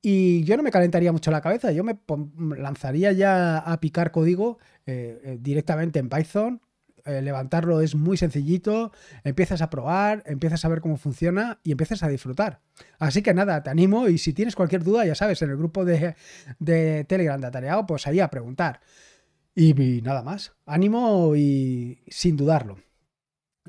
Y 0.00 0.44
yo 0.44 0.56
no 0.56 0.62
me 0.62 0.70
calentaría 0.70 1.12
mucho 1.12 1.30
la 1.30 1.40
cabeza, 1.40 1.72
yo 1.72 1.82
me 1.82 1.98
lanzaría 2.56 3.10
ya 3.12 3.58
a 3.58 3.80
picar 3.80 4.12
código 4.12 4.58
eh, 4.86 5.20
eh, 5.24 5.38
directamente 5.40 5.98
en 5.98 6.08
Python, 6.08 6.60
eh, 7.04 7.22
levantarlo 7.22 7.80
es 7.80 7.94
muy 7.94 8.16
sencillito, 8.16 8.92
empiezas 9.24 9.62
a 9.62 9.70
probar, 9.70 10.22
empiezas 10.26 10.64
a 10.64 10.68
ver 10.68 10.80
cómo 10.80 10.96
funciona 10.96 11.60
y 11.62 11.72
empiezas 11.72 12.02
a 12.02 12.08
disfrutar. 12.08 12.60
Así 12.98 13.22
que 13.22 13.34
nada, 13.34 13.62
te 13.62 13.70
animo 13.70 14.08
y 14.08 14.18
si 14.18 14.32
tienes 14.32 14.56
cualquier 14.56 14.84
duda, 14.84 15.04
ya 15.04 15.14
sabes, 15.14 15.42
en 15.42 15.50
el 15.50 15.56
grupo 15.56 15.84
de, 15.84 16.14
de 16.58 17.04
Telegram 17.04 17.40
de 17.40 17.46
Atareado, 17.46 17.86
pues 17.86 18.06
ahí 18.06 18.20
a 18.20 18.28
preguntar. 18.30 18.80
Y, 19.54 19.80
y 19.80 20.02
nada 20.02 20.22
más, 20.22 20.52
ánimo 20.66 21.34
y 21.34 22.02
sin 22.08 22.36
dudarlo. 22.36 22.78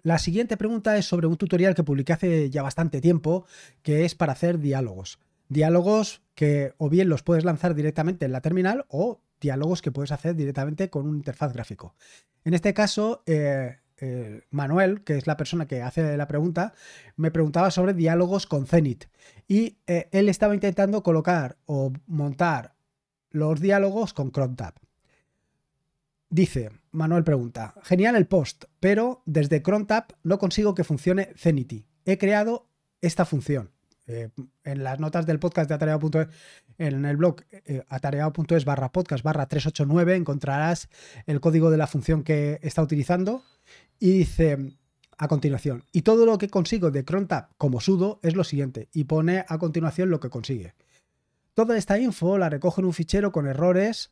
La 0.02 0.18
siguiente 0.18 0.56
pregunta 0.56 0.98
es 0.98 1.06
sobre 1.06 1.28
un 1.28 1.36
tutorial 1.36 1.76
que 1.76 1.84
publiqué 1.84 2.14
hace 2.14 2.50
ya 2.50 2.62
bastante 2.62 3.02
tiempo, 3.02 3.46
que 3.82 4.06
es 4.06 4.16
para 4.16 4.34
hacer 4.34 4.60
diálogos. 4.60 5.20
diálogos 5.50 6.22
que 6.36 6.74
o 6.78 6.90
bien 6.90 7.10
los 7.10 7.24
puedes 7.24 7.44
lanzar 7.44 7.76
directamente 7.76 8.26
en 8.26 8.32
la 8.32 8.42
terminal 8.42 8.86
o 8.88 9.22
diálogos 9.40 9.82
que 9.82 9.92
puedes 9.92 10.12
hacer 10.12 10.36
directamente 10.36 10.90
con 10.90 11.08
un 11.08 11.16
interfaz 11.16 11.54
gráfico. 11.54 11.96
En 12.44 12.54
este 12.54 12.74
caso, 12.74 13.24
eh, 13.26 13.78
eh, 14.02 14.42
Manuel, 14.50 15.04
que 15.04 15.18
es 15.18 15.28
la 15.28 15.38
persona 15.38 15.68
que 15.68 15.82
hace 15.82 16.16
la 16.16 16.28
pregunta, 16.28 16.74
me 17.16 17.32
preguntaba 17.32 17.72
sobre 17.72 17.94
diálogos 17.94 18.48
con 18.48 18.66
Zenith. 18.66 19.06
Y 19.48 19.80
eh, 19.88 20.08
él 20.12 20.30
estaba 20.30 20.54
intentando 20.54 21.04
colocar 21.04 21.58
o 21.66 21.92
montar 22.08 22.76
los 23.30 23.60
diálogos 23.60 24.14
con 24.14 24.32
CronTab. 24.32 24.76
Dice, 26.30 26.70
Manuel 26.92 27.24
pregunta, 27.24 27.74
genial 27.84 28.16
el 28.16 28.28
post, 28.28 28.66
pero 28.80 29.24
desde 29.26 29.64
CronTab 29.64 30.16
no 30.24 30.38
consigo 30.38 30.76
que 30.76 30.84
funcione 30.84 31.34
Zenity. 31.36 31.88
He 32.06 32.18
creado 32.18 32.70
esta 33.02 33.26
función. 33.26 33.72
Eh, 34.10 34.30
en 34.64 34.84
las 34.84 35.00
notas 35.00 35.28
del 35.28 35.40
podcast 35.40 35.70
de 35.70 35.76
atareado.es, 35.76 36.28
en 36.80 37.06
el 37.06 37.16
blog 37.16 37.44
eh, 37.52 37.84
atareado.es 37.90 38.66
barra 38.66 38.92
podcast 38.92 39.24
barra 39.24 39.46
389 39.46 40.16
encontrarás 40.16 40.90
el 41.28 41.40
código 41.40 41.70
de 41.70 41.78
la 41.78 41.86
función 41.86 42.24
que 42.24 42.60
está 42.64 42.82
utilizando 42.82 43.44
y 44.00 44.12
dice 44.12 44.80
a 45.20 45.28
continuación, 45.28 45.84
y 45.92 46.02
todo 46.02 46.26
lo 46.26 46.38
que 46.38 46.50
consigo 46.50 46.92
de 46.92 47.04
crontab 47.04 47.50
como 47.58 47.82
sudo 47.82 48.20
es 48.24 48.36
lo 48.36 48.46
siguiente, 48.46 48.88
y 48.94 49.04
pone 49.04 49.46
a 49.48 49.58
continuación 49.58 50.10
lo 50.10 50.20
que 50.22 50.30
consigue. 50.30 50.74
Toda 51.54 51.78
esta 51.78 52.00
info 52.00 52.38
la 52.38 52.50
recojo 52.50 52.80
en 52.80 52.86
un 52.86 52.94
fichero 52.94 53.34
con 53.34 53.46
errores, 53.46 54.12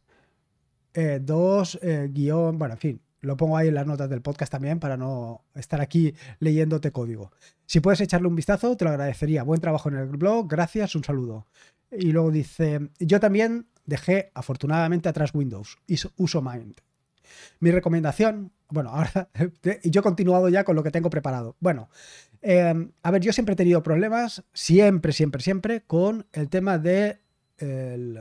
eh, 0.94 1.20
dos, 1.22 1.80
eh, 1.82 2.10
guion, 2.12 2.60
bueno, 2.60 2.74
en 2.74 2.80
fin, 2.80 3.01
lo 3.22 3.38
pongo 3.38 3.58
ahí 3.58 3.68
en 3.68 3.76
las 3.76 3.88
notas 3.88 4.10
del 4.10 4.22
podcast 4.22 4.52
también 4.52 4.80
para 4.80 4.98
no 4.98 5.44
estar 5.56 5.82
aquí 5.82 6.14
leyéndote 6.40 6.92
código. 6.92 7.32
Si 7.66 7.80
puedes 7.80 8.02
echarle 8.02 8.28
un 8.28 8.36
vistazo, 8.36 8.78
te 8.78 8.86
lo 8.86 8.92
agradecería. 8.92 9.44
Buen 9.44 9.62
trabajo 9.62 9.90
en 9.90 9.96
el 9.96 10.08
blog, 10.08 10.48
gracias, 10.48 10.96
un 10.96 11.04
saludo. 11.04 11.48
Y 11.92 12.12
luego 12.12 12.32
dice, 12.32 12.90
yo 13.00 13.20
también 13.20 13.68
dejé 13.86 14.32
afortunadamente 14.34 15.10
atrás 15.10 15.32
Windows, 15.34 15.78
uso 16.18 16.42
Mind. 16.42 16.76
Mi 17.60 17.72
recomendación, 17.72 18.52
bueno, 18.70 18.90
ahora 18.94 19.30
yo 19.84 20.00
he 20.00 20.04
continuado 20.04 20.50
ya 20.50 20.64
con 20.64 20.76
lo 20.76 20.84
que 20.84 20.92
tengo 20.92 21.10
preparado. 21.10 21.56
Bueno, 21.60 21.90
em, 22.42 22.92
a 23.02 23.12
ver, 23.12 23.22
yo 23.22 23.34
siempre 23.34 23.54
he 23.54 23.56
tenido 23.56 23.82
problemas, 23.84 24.44
siempre, 24.54 25.14
siempre, 25.14 25.42
siempre, 25.42 25.82
con 25.82 26.28
el 26.34 26.50
tema 26.50 26.78
de 26.78 27.20
el, 27.58 28.20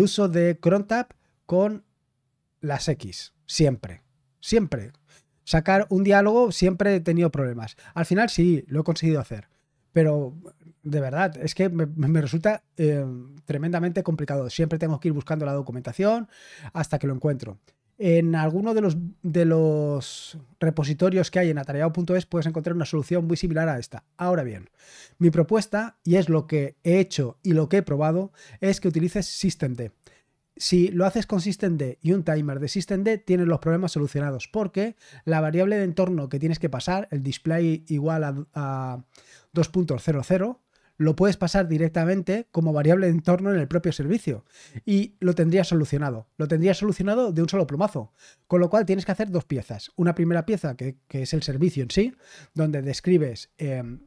uso 0.00 0.28
de 0.28 0.58
CronTab 0.58 1.08
con 1.46 1.84
las 2.62 2.88
X. 2.88 3.34
Siempre, 3.44 4.02
siempre. 4.40 4.92
Sacar 5.44 5.86
un 5.90 6.04
diálogo 6.04 6.52
siempre 6.52 6.94
he 6.96 7.00
tenido 7.00 7.30
problemas. 7.30 7.76
Al 7.92 8.06
final 8.06 8.30
sí, 8.30 8.64
lo 8.68 8.80
he 8.80 8.84
conseguido 8.84 9.20
hacer. 9.20 9.48
Pero 9.92 10.34
de 10.82 11.00
verdad, 11.00 11.36
es 11.36 11.54
que 11.54 11.68
me, 11.68 12.20
resulta 12.20 12.64
eh, 12.76 13.04
tremendamente 13.44 14.02
complicado. 14.02 14.48
Siempre 14.48 14.78
tengo 14.78 14.98
que 14.98 15.08
ir 15.08 15.14
buscando 15.14 15.44
la 15.44 15.52
documentación 15.52 16.28
hasta 16.72 16.98
que 16.98 17.06
lo 17.06 17.14
encuentro. 17.14 17.58
En 17.98 18.34
alguno 18.34 18.74
de 18.74 18.80
los, 18.80 18.96
de 19.22 19.44
los 19.44 20.38
repositorios 20.58 21.30
que 21.30 21.38
hay 21.38 21.50
en 21.50 21.58
atareado.es 21.58 22.26
puedes 22.26 22.46
encontrar 22.46 22.74
una 22.74 22.86
solución 22.86 23.26
muy 23.26 23.36
similar 23.36 23.68
a 23.68 23.78
esta. 23.78 24.04
Ahora 24.16 24.42
bien, 24.42 24.70
mi 25.18 25.30
propuesta, 25.30 25.98
y 26.02 26.16
es 26.16 26.28
lo 26.28 26.46
que 26.46 26.76
he 26.82 26.98
hecho 26.98 27.38
y 27.42 27.52
lo 27.52 27.68
que 27.68 27.76
he 27.78 27.82
probado, 27.82 28.32
es 28.60 28.80
que 28.80 28.88
utilices 28.88 29.26
systemd. 29.26 29.92
Si 30.56 30.88
lo 30.88 31.06
haces 31.06 31.26
con 31.26 31.40
systemd 31.40 31.96
y 32.00 32.12
un 32.12 32.24
timer 32.24 32.60
de 32.60 32.68
systemd, 32.68 33.08
tienes 33.24 33.46
los 33.46 33.58
problemas 33.60 33.92
solucionados, 33.92 34.48
porque 34.48 34.96
la 35.24 35.40
variable 35.40 35.76
de 35.76 35.84
entorno 35.84 36.28
que 36.28 36.38
tienes 36.38 36.58
que 36.58 36.68
pasar, 36.68 37.08
el 37.10 37.22
display 37.22 37.84
igual 37.88 38.24
a, 38.24 38.46
a 38.54 39.04
2.00, 39.54 40.58
lo 41.02 41.16
puedes 41.16 41.36
pasar 41.36 41.68
directamente 41.68 42.46
como 42.50 42.72
variable 42.72 43.06
de 43.06 43.12
entorno 43.12 43.52
en 43.52 43.58
el 43.58 43.68
propio 43.68 43.92
servicio 43.92 44.44
y 44.84 45.16
lo 45.20 45.34
tendrías 45.34 45.68
solucionado. 45.68 46.28
Lo 46.36 46.48
tendrías 46.48 46.78
solucionado 46.78 47.32
de 47.32 47.42
un 47.42 47.48
solo 47.48 47.66
plumazo. 47.66 48.12
Con 48.46 48.60
lo 48.60 48.70
cual 48.70 48.86
tienes 48.86 49.04
que 49.04 49.12
hacer 49.12 49.30
dos 49.30 49.44
piezas. 49.44 49.90
Una 49.96 50.14
primera 50.14 50.46
pieza 50.46 50.76
que, 50.76 50.98
es 51.08 51.32
el 51.34 51.42
servicio 51.42 51.82
en 51.82 51.90
sí, 51.90 52.14
donde 52.54 52.82
describes, 52.82 53.50
em, 53.58 54.06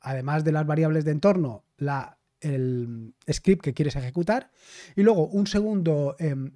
además 0.00 0.44
de 0.44 0.52
las 0.52 0.66
variables 0.66 1.04
de 1.04 1.12
entorno, 1.12 1.64
la, 1.76 2.15
el 2.40 3.14
script 3.30 3.62
que 3.62 3.74
quieres 3.74 3.96
ejecutar. 3.96 4.50
Y 4.94 5.02
luego 5.02 5.26
un 5.28 5.46
segundo 5.46 6.16
em, 6.18 6.52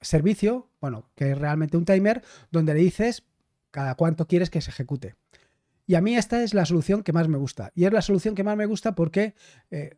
servicio, 0.00 0.70
bueno, 0.80 1.10
que 1.14 1.32
es 1.32 1.38
realmente 1.38 1.76
un 1.76 1.84
timer, 1.84 2.22
donde 2.50 2.74
le 2.74 2.80
dices 2.80 3.24
cada 3.70 3.94
cuánto 3.94 4.26
quieres 4.26 4.50
que 4.50 4.60
se 4.60 4.70
ejecute. 4.70 5.14
Y 5.86 5.96
a 5.96 6.00
mí 6.00 6.16
esta 6.16 6.42
es 6.42 6.54
la 6.54 6.64
solución 6.64 7.02
que 7.02 7.12
más 7.12 7.28
me 7.28 7.38
gusta. 7.38 7.72
Y 7.74 7.84
es 7.84 7.92
la 7.92 8.02
solución 8.02 8.34
que 8.34 8.44
más 8.44 8.56
me 8.56 8.66
gusta 8.66 8.94
porque 8.94 9.34
eh, 9.70 9.96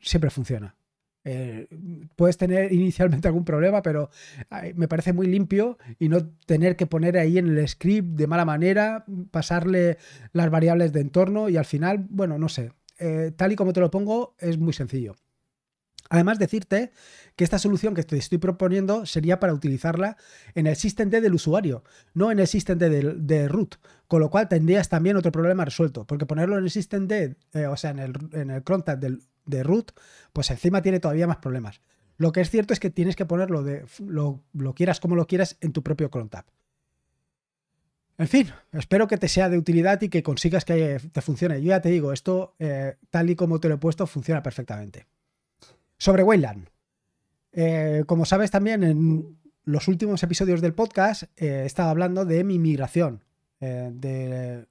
siempre 0.00 0.30
funciona. 0.30 0.74
Eh, 1.22 1.68
puedes 2.16 2.38
tener 2.38 2.72
inicialmente 2.72 3.28
algún 3.28 3.44
problema, 3.44 3.82
pero 3.82 4.10
me 4.74 4.88
parece 4.88 5.12
muy 5.12 5.26
limpio 5.26 5.78
y 5.98 6.08
no 6.08 6.28
tener 6.46 6.76
que 6.76 6.86
poner 6.86 7.18
ahí 7.18 7.38
en 7.38 7.48
el 7.48 7.68
script 7.68 8.16
de 8.16 8.26
mala 8.26 8.44
manera, 8.44 9.04
pasarle 9.30 9.98
las 10.32 10.50
variables 10.50 10.92
de 10.92 11.00
entorno 11.00 11.48
y 11.48 11.56
al 11.56 11.66
final, 11.66 12.06
bueno, 12.08 12.38
no 12.38 12.48
sé, 12.48 12.72
eh, 13.00 13.32
tal 13.36 13.52
y 13.52 13.56
como 13.56 13.72
te 13.72 13.80
lo 13.80 13.90
pongo, 13.90 14.36
es 14.38 14.58
muy 14.58 14.72
sencillo. 14.72 15.16
Además, 16.08 16.38
decirte 16.38 16.90
que 17.36 17.44
esta 17.44 17.58
solución 17.58 17.94
que 17.94 18.02
te 18.02 18.16
estoy 18.16 18.38
proponiendo 18.38 19.06
sería 19.06 19.38
para 19.38 19.54
utilizarla 19.54 20.16
en 20.54 20.66
el 20.66 20.74
systemd 20.74 21.12
del 21.12 21.34
usuario, 21.34 21.84
no 22.14 22.32
en 22.32 22.40
el 22.40 22.46
systemd 22.46 22.80
de, 22.80 23.14
de, 23.16 23.48
root, 23.48 23.76
con 24.08 24.20
lo 24.20 24.28
cual 24.28 24.48
tendrías 24.48 24.88
también 24.88 25.16
otro 25.16 25.30
problema 25.30 25.64
resuelto, 25.64 26.06
porque 26.06 26.26
ponerlo 26.26 26.58
en 26.58 26.64
el 26.64 26.70
systemd, 26.70 27.12
eh, 27.12 27.36
o 27.68 27.76
sea, 27.76 27.90
en 27.90 28.00
el, 28.00 28.12
en 28.32 28.50
el 28.50 28.64
de 29.46 29.62
root, 29.62 29.92
pues 30.32 30.50
encima 30.50 30.82
tiene 30.82 31.00
todavía 31.00 31.26
más 31.26 31.38
problemas. 31.38 31.80
Lo 32.16 32.32
que 32.32 32.40
es 32.42 32.50
cierto 32.50 32.74
es 32.74 32.80
que 32.80 32.90
tienes 32.90 33.16
que 33.16 33.24
ponerlo 33.24 33.62
de 33.62 33.86
lo, 34.06 34.44
quieras 34.74 35.00
como 35.00 35.16
lo 35.16 35.26
quieras 35.26 35.56
en 35.60 35.72
tu 35.72 35.82
propio 35.82 36.10
crontab. 36.10 36.44
En 38.20 38.28
fin, 38.28 38.52
espero 38.72 39.08
que 39.08 39.16
te 39.16 39.28
sea 39.28 39.48
de 39.48 39.56
utilidad 39.56 40.02
y 40.02 40.10
que 40.10 40.22
consigas 40.22 40.66
que 40.66 41.00
te 41.10 41.22
funcione. 41.22 41.62
Yo 41.62 41.68
ya 41.68 41.80
te 41.80 41.88
digo, 41.88 42.12
esto 42.12 42.54
eh, 42.58 42.96
tal 43.08 43.30
y 43.30 43.34
como 43.34 43.60
te 43.60 43.68
lo 43.70 43.76
he 43.76 43.78
puesto 43.78 44.06
funciona 44.06 44.42
perfectamente. 44.42 45.06
Sobre 45.96 46.22
Wayland. 46.22 46.68
Eh, 47.52 48.04
como 48.06 48.26
sabes 48.26 48.50
también 48.50 48.84
en 48.84 49.38
los 49.64 49.88
últimos 49.88 50.22
episodios 50.22 50.60
del 50.60 50.74
podcast 50.74 51.22
eh, 51.36 51.62
he 51.62 51.64
estado 51.64 51.88
hablando 51.88 52.26
de 52.26 52.44
mi 52.44 52.58
migración 52.58 53.24
eh, 53.58 53.90
de 53.90 54.66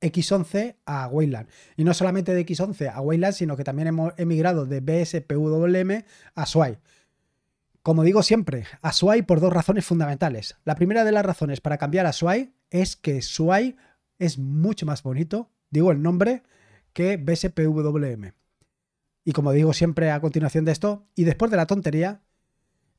X11 0.00 0.74
a 0.84 1.06
Wayland. 1.06 1.48
Y 1.76 1.84
no 1.84 1.94
solamente 1.94 2.34
de 2.34 2.44
X11 2.44 2.92
a 2.92 3.00
Wayland, 3.00 3.34
sino 3.34 3.56
que 3.56 3.62
también 3.62 3.86
hemos 3.86 4.14
emigrado 4.16 4.66
de 4.66 4.80
BSPWM 4.80 6.04
a 6.34 6.44
SWI. 6.44 6.78
Como 7.82 8.04
digo 8.04 8.22
siempre, 8.22 8.66
a 8.82 8.92
SWI 8.92 9.22
por 9.22 9.40
dos 9.40 9.52
razones 9.52 9.86
fundamentales. 9.86 10.56
La 10.64 10.74
primera 10.74 11.04
de 11.04 11.12
las 11.12 11.24
razones 11.24 11.60
para 11.60 11.78
cambiar 11.78 12.06
a 12.06 12.12
SWI 12.12 12.52
es 12.70 12.96
que 12.96 13.22
SWI 13.22 13.76
es 14.18 14.38
mucho 14.38 14.84
más 14.84 15.02
bonito, 15.02 15.50
digo 15.70 15.90
el 15.90 16.02
nombre, 16.02 16.42
que 16.92 17.16
BSPWM. 17.16 18.32
Y 19.24 19.32
como 19.32 19.52
digo 19.52 19.72
siempre 19.72 20.10
a 20.10 20.20
continuación 20.20 20.64
de 20.64 20.72
esto, 20.72 21.06
y 21.14 21.24
después 21.24 21.50
de 21.50 21.56
la 21.56 21.66
tontería, 21.66 22.20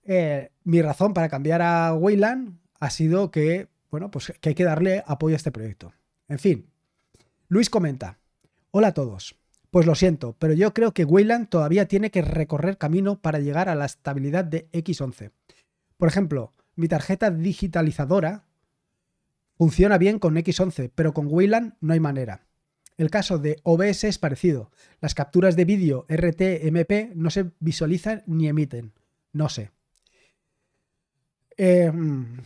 eh, 0.03 0.51
mi 0.63 0.81
razón 0.81 1.13
para 1.13 1.29
cambiar 1.29 1.61
a 1.61 1.93
Wayland 1.93 2.59
ha 2.79 2.89
sido 2.89 3.29
que, 3.29 3.67
bueno, 3.91 4.09
pues 4.09 4.33
que 4.41 4.49
hay 4.49 4.55
que 4.55 4.63
darle 4.63 5.03
apoyo 5.05 5.35
a 5.35 5.37
este 5.37 5.51
proyecto. 5.51 5.93
En 6.27 6.39
fin, 6.39 6.71
Luis 7.49 7.69
comenta, 7.69 8.17
hola 8.71 8.89
a 8.89 8.93
todos. 8.93 9.40
Pues 9.71 9.85
lo 9.85 9.95
siento, 9.95 10.35
pero 10.37 10.53
yo 10.53 10.73
creo 10.73 10.93
que 10.93 11.05
Wayland 11.05 11.47
todavía 11.47 11.87
tiene 11.87 12.11
que 12.11 12.21
recorrer 12.21 12.77
camino 12.77 13.21
para 13.21 13.39
llegar 13.39 13.69
a 13.69 13.75
la 13.75 13.85
estabilidad 13.85 14.43
de 14.43 14.69
X11. 14.71 15.31
Por 15.95 16.09
ejemplo, 16.09 16.53
mi 16.75 16.89
tarjeta 16.89 17.31
digitalizadora 17.31 18.43
funciona 19.55 19.97
bien 19.97 20.19
con 20.19 20.35
X11, 20.35 20.91
pero 20.93 21.13
con 21.13 21.27
Wayland 21.29 21.75
no 21.79 21.93
hay 21.93 22.01
manera. 22.01 22.47
El 22.97 23.09
caso 23.09 23.37
de 23.37 23.61
OBS 23.63 24.03
es 24.03 24.17
parecido. 24.17 24.71
Las 24.99 25.15
capturas 25.15 25.55
de 25.55 25.63
vídeo 25.63 26.05
RTMP 26.09 27.15
no 27.15 27.29
se 27.29 27.51
visualizan 27.59 28.23
ni 28.27 28.49
emiten. 28.49 28.91
No 29.31 29.47
sé. 29.47 29.71
Em, 31.55 32.41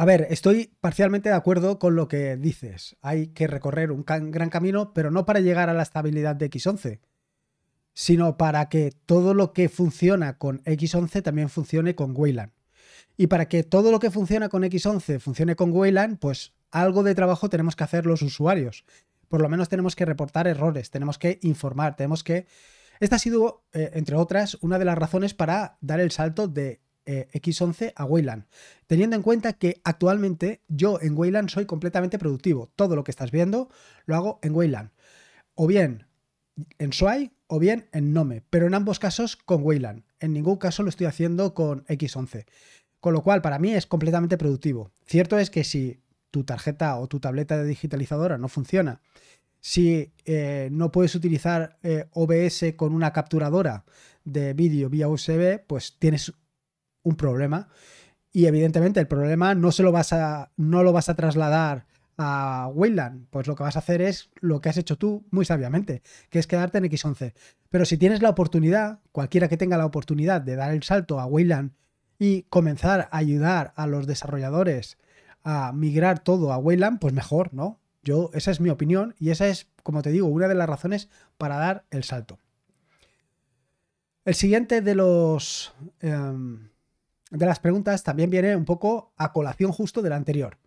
a 0.00 0.06
ver, 0.06 0.28
estoy 0.30 0.72
parcialmente 0.80 1.28
de 1.28 1.34
acuerdo 1.34 1.78
con 1.78 1.94
lo 1.94 2.08
que 2.08 2.38
dices. 2.38 2.96
Hay 3.02 3.26
que 3.34 3.46
recorrer 3.46 3.92
un 3.92 4.02
gran 4.06 4.48
camino, 4.48 4.94
pero 4.94 5.10
no 5.10 5.26
para 5.26 5.40
llegar 5.40 5.68
a 5.68 5.74
la 5.74 5.82
estabilidad 5.82 6.34
de 6.36 6.48
X11, 6.48 7.00
sino 7.92 8.38
para 8.38 8.70
que 8.70 8.92
todo 9.04 9.34
lo 9.34 9.52
que 9.52 9.68
funciona 9.68 10.38
con 10.38 10.64
X11 10.64 11.22
también 11.22 11.50
funcione 11.50 11.94
con 11.96 12.14
Wayland. 12.16 12.50
Y 13.18 13.26
para 13.26 13.46
que 13.46 13.62
todo 13.62 13.90
lo 13.90 13.98
que 13.98 14.10
funciona 14.10 14.48
con 14.48 14.62
X11 14.62 15.20
funcione 15.20 15.54
con 15.54 15.70
Wayland, 15.70 16.18
pues 16.18 16.54
algo 16.70 17.02
de 17.02 17.14
trabajo 17.14 17.50
tenemos 17.50 17.76
que 17.76 17.84
hacer 17.84 18.06
los 18.06 18.22
usuarios. 18.22 18.86
Por 19.28 19.42
lo 19.42 19.50
menos 19.50 19.68
tenemos 19.68 19.96
que 19.96 20.06
reportar 20.06 20.46
errores, 20.46 20.90
tenemos 20.90 21.18
que 21.18 21.40
informar, 21.42 21.96
tenemos 21.96 22.24
que... 22.24 22.46
Esta 23.00 23.16
ha 23.16 23.18
sido, 23.18 23.66
eh, 23.74 23.90
entre 23.92 24.16
otras, 24.16 24.56
una 24.62 24.78
de 24.78 24.86
las 24.86 24.96
razones 24.96 25.34
para 25.34 25.76
dar 25.82 26.00
el 26.00 26.10
salto 26.10 26.48
de 26.48 26.80
eh, 27.06 27.28
X11 27.32 27.92
a 27.96 28.04
Wayland, 28.04 28.44
teniendo 28.86 29.16
en 29.16 29.22
cuenta 29.22 29.54
que 29.54 29.80
actualmente 29.84 30.62
yo 30.68 31.00
en 31.00 31.16
Wayland 31.16 31.48
soy 31.48 31.66
completamente 31.66 32.18
productivo. 32.18 32.70
Todo 32.76 32.96
lo 32.96 33.04
que 33.04 33.10
estás 33.10 33.30
viendo 33.30 33.70
lo 34.06 34.16
hago 34.16 34.38
en 34.42 34.54
Wayland. 34.54 34.90
O 35.54 35.66
bien 35.66 36.06
en 36.78 36.92
Sway 36.92 37.32
o 37.46 37.58
bien 37.58 37.88
en 37.92 38.12
Nome, 38.12 38.42
pero 38.50 38.66
en 38.66 38.74
ambos 38.74 38.98
casos 38.98 39.36
con 39.36 39.62
Wayland. 39.62 40.04
En 40.20 40.32
ningún 40.32 40.56
caso 40.56 40.82
lo 40.82 40.88
estoy 40.88 41.06
haciendo 41.06 41.54
con 41.54 41.84
X11. 41.86 42.46
Con 43.00 43.14
lo 43.14 43.22
cual, 43.22 43.40
para 43.40 43.58
mí 43.58 43.72
es 43.72 43.86
completamente 43.86 44.36
productivo. 44.36 44.92
Cierto 45.06 45.38
es 45.38 45.50
que 45.50 45.64
si 45.64 46.02
tu 46.30 46.44
tarjeta 46.44 46.96
o 46.98 47.08
tu 47.08 47.18
tableta 47.18 47.56
de 47.56 47.64
digitalizadora 47.64 48.38
no 48.38 48.48
funciona, 48.48 49.00
si 49.60 50.12
eh, 50.24 50.68
no 50.70 50.92
puedes 50.92 51.14
utilizar 51.14 51.78
eh, 51.82 52.06
OBS 52.12 52.74
con 52.76 52.94
una 52.94 53.12
capturadora 53.12 53.84
de 54.24 54.54
vídeo 54.54 54.88
vía 54.90 55.08
USB, 55.08 55.60
pues 55.66 55.96
tienes 55.98 56.32
un 57.02 57.16
problema. 57.16 57.68
Y 58.32 58.46
evidentemente 58.46 59.00
el 59.00 59.08
problema 59.08 59.54
no, 59.54 59.72
se 59.72 59.82
lo, 59.82 59.92
vas 59.92 60.12
a, 60.12 60.52
no 60.56 60.82
lo 60.82 60.92
vas 60.92 61.08
a 61.08 61.16
trasladar 61.16 61.86
a 62.16 62.68
Wayland, 62.74 63.28
pues 63.30 63.46
lo 63.46 63.56
que 63.56 63.62
vas 63.62 63.76
a 63.76 63.78
hacer 63.78 64.02
es 64.02 64.30
lo 64.40 64.60
que 64.60 64.68
has 64.68 64.76
hecho 64.76 64.98
tú 64.98 65.24
muy 65.30 65.46
sabiamente, 65.46 66.02
que 66.28 66.38
es 66.38 66.46
quedarte 66.46 66.78
en 66.78 66.84
X11. 66.84 67.32
Pero 67.70 67.84
si 67.86 67.96
tienes 67.96 68.20
la 68.20 68.28
oportunidad, 68.28 69.00
cualquiera 69.10 69.48
que 69.48 69.56
tenga 69.56 69.78
la 69.78 69.86
oportunidad 69.86 70.42
de 70.42 70.54
dar 70.54 70.72
el 70.72 70.82
salto 70.82 71.18
a 71.18 71.26
Wayland 71.26 71.72
y 72.18 72.42
comenzar 72.42 73.08
a 73.10 73.16
ayudar 73.16 73.72
a 73.74 73.86
los 73.86 74.06
desarrolladores 74.06 74.98
a 75.42 75.72
migrar 75.72 76.22
todo 76.22 76.52
a 76.52 76.58
Wayland, 76.58 76.98
pues 76.98 77.14
mejor, 77.14 77.54
¿no? 77.54 77.80
Yo, 78.02 78.30
esa 78.34 78.50
es 78.50 78.60
mi 78.60 78.70
opinión 78.70 79.14
y 79.18 79.30
esa 79.30 79.48
es, 79.48 79.68
como 79.82 80.02
te 80.02 80.10
digo, 80.10 80.26
una 80.26 80.46
de 80.48 80.54
las 80.54 80.68
razones 80.68 81.08
para 81.38 81.56
dar 81.56 81.86
el 81.90 82.04
salto. 82.04 82.38
El 84.26 84.34
siguiente 84.34 84.82
de 84.82 84.94
los 84.94 85.74
em, 86.00 86.68
de 87.30 87.46
las 87.46 87.60
preguntas 87.60 88.02
también 88.02 88.30
viene 88.30 88.56
un 88.56 88.64
poco 88.64 89.12
a 89.16 89.32
colación 89.32 89.72
justo 89.72 90.02
de 90.02 90.10
la 90.10 90.16
anterior. 90.16 90.58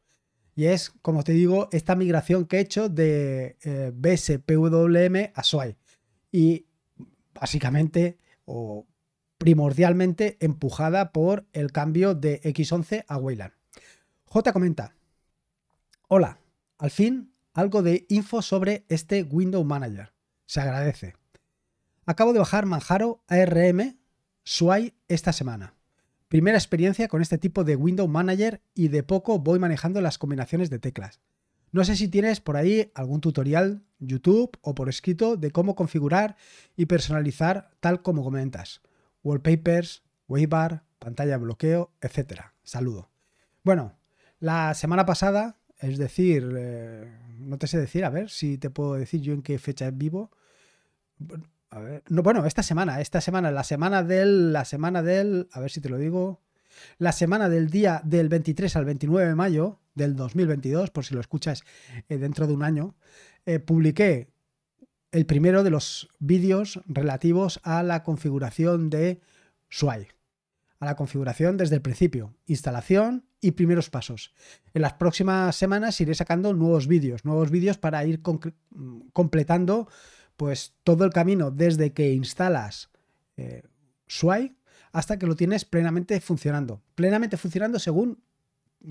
Y 0.56 0.66
es, 0.66 0.92
como 1.02 1.24
te 1.24 1.34
digo, 1.34 1.68
esta 1.72 1.96
migración 1.96 2.46
que 2.46 2.58
he 2.58 2.62
hecho 2.62 2.90
de 2.90 3.58
eh, 3.64 3.92
BSPWM 3.94 5.32
a 5.34 5.44
SWAI. 5.44 5.76
Y 6.32 6.68
básicamente 7.34 8.18
o 8.46 8.86
primordialmente 9.38 10.38
empujada 10.40 11.12
por 11.12 11.46
el 11.54 11.72
cambio 11.72 12.16
de 12.16 12.42
X11 12.42 13.06
a 13.08 13.18
Wayland. 13.18 13.54
J 14.26 14.54
comenta, 14.54 14.96
hola, 16.08 16.40
al 16.78 16.92
fin 16.92 17.34
algo 17.54 17.84
de 17.84 18.06
info 18.10 18.42
sobre 18.42 18.86
este 18.90 19.24
Window 19.24 19.64
Manager. 19.64 20.14
Se 20.46 20.62
agradece. 20.62 21.16
Acabo 22.06 22.34
de 22.34 22.40
bajar 22.40 22.66
Manjaro 22.66 23.24
ARM 23.28 23.98
SWAI 24.44 24.96
esta 25.08 25.34
semana. 25.34 25.73
Primera 26.34 26.58
experiencia 26.58 27.08
con 27.10 27.22
este 27.22 27.38
tipo 27.38 27.64
de 27.64 27.76
Window 27.76 28.08
Manager 28.08 28.60
y 28.74 28.88
de 28.88 29.04
poco 29.04 29.38
voy 29.38 29.60
manejando 29.60 30.02
las 30.02 30.18
combinaciones 30.18 30.72
de 30.72 30.80
teclas. 30.80 31.22
No 31.72 31.86
sé 31.86 31.96
si 31.96 32.08
tienes 32.08 32.42
por 32.42 32.58
ahí 32.58 32.92
algún 32.96 33.22
tutorial, 33.22 33.84
YouTube 34.00 34.58
o 34.64 34.74
por 34.74 34.90
escrito 34.90 35.38
de 35.38 35.52
cómo 35.52 35.76
configurar 35.76 36.36
y 36.76 36.88
personalizar 36.88 37.70
tal 37.82 38.02
como 38.02 38.24
comentas. 38.24 38.82
Wallpapers, 39.24 40.02
waybar, 40.28 40.86
pantalla 40.98 41.34
de 41.34 41.44
bloqueo, 41.44 41.92
etc. 42.02 42.46
Saludo. 42.64 43.12
Bueno, 43.62 43.96
la 44.40 44.74
semana 44.74 45.06
pasada, 45.06 45.60
es 45.78 46.00
decir, 46.00 46.52
eh, 46.58 47.16
no 47.38 47.60
te 47.60 47.68
sé 47.68 47.78
decir, 47.78 48.06
a 48.06 48.10
ver 48.10 48.32
si 48.32 48.58
te 48.58 48.72
puedo 48.72 48.96
decir 48.96 49.22
yo 49.22 49.34
en 49.34 49.44
qué 49.44 49.60
fecha 49.60 49.92
vivo. 49.92 50.32
No, 52.10 52.24
bueno, 52.24 52.46
esta 52.46 52.64
semana, 52.64 53.02
esta 53.02 53.22
semana, 53.22 53.52
la 53.52 53.64
semana 53.64 54.04
del, 54.04 54.54
la 54.54 54.66
semana 54.66 55.02
del, 55.02 55.48
a 55.52 55.60
ver 55.60 55.72
si 55.72 55.82
te 55.82 55.90
lo 55.90 55.98
digo, 55.98 56.42
la 56.98 57.12
semana 57.12 57.50
del 57.50 57.70
día 57.70 58.02
del 58.04 58.30
23 58.30 58.76
al 58.76 58.86
29 58.86 59.30
de 59.30 59.36
mayo 59.36 59.80
del 59.96 60.16
2022, 60.16 60.90
por 60.90 61.06
si 61.06 61.14
lo 61.14 61.22
escuchas 61.22 61.64
eh, 62.10 62.18
dentro 62.18 62.48
de 62.48 62.54
un 62.54 62.64
año, 62.64 62.96
eh, 63.46 63.60
publiqué 63.60 64.32
el 65.12 65.26
primero 65.26 65.64
de 65.64 65.70
los 65.70 66.10
vídeos 66.20 66.82
relativos 66.88 67.60
a 67.64 67.84
la 67.84 68.04
configuración 68.04 68.90
de 68.90 69.22
SWAI. 69.70 70.08
A 70.80 70.86
la 70.86 70.96
configuración 70.96 71.56
desde 71.56 71.76
el 71.76 71.82
principio, 71.82 72.36
instalación 72.46 73.26
y 73.40 73.52
primeros 73.52 73.90
pasos. 73.90 74.34
En 74.74 74.82
las 74.82 74.94
próximas 74.94 75.56
semanas 75.56 76.02
iré 76.02 76.16
sacando 76.16 76.54
nuevos 76.54 76.88
vídeos, 76.88 77.26
nuevos 77.26 77.52
vídeos 77.52 77.78
para 77.78 78.04
ir 78.06 78.22
completando 79.14 79.88
pues 80.38 80.76
todo 80.84 81.06
el 81.06 81.12
camino 81.12 81.52
desde 81.52 81.94
que 81.94 82.14
instalas 82.14 82.90
eh, 83.38 83.64
hasta 84.92 85.18
que 85.18 85.26
lo 85.26 85.36
tienes 85.36 85.66
plenamente 85.66 86.20
funcionando. 86.22 86.82
Plenamente 86.96 87.38
funcionando 87.38 87.80
según 87.80 88.20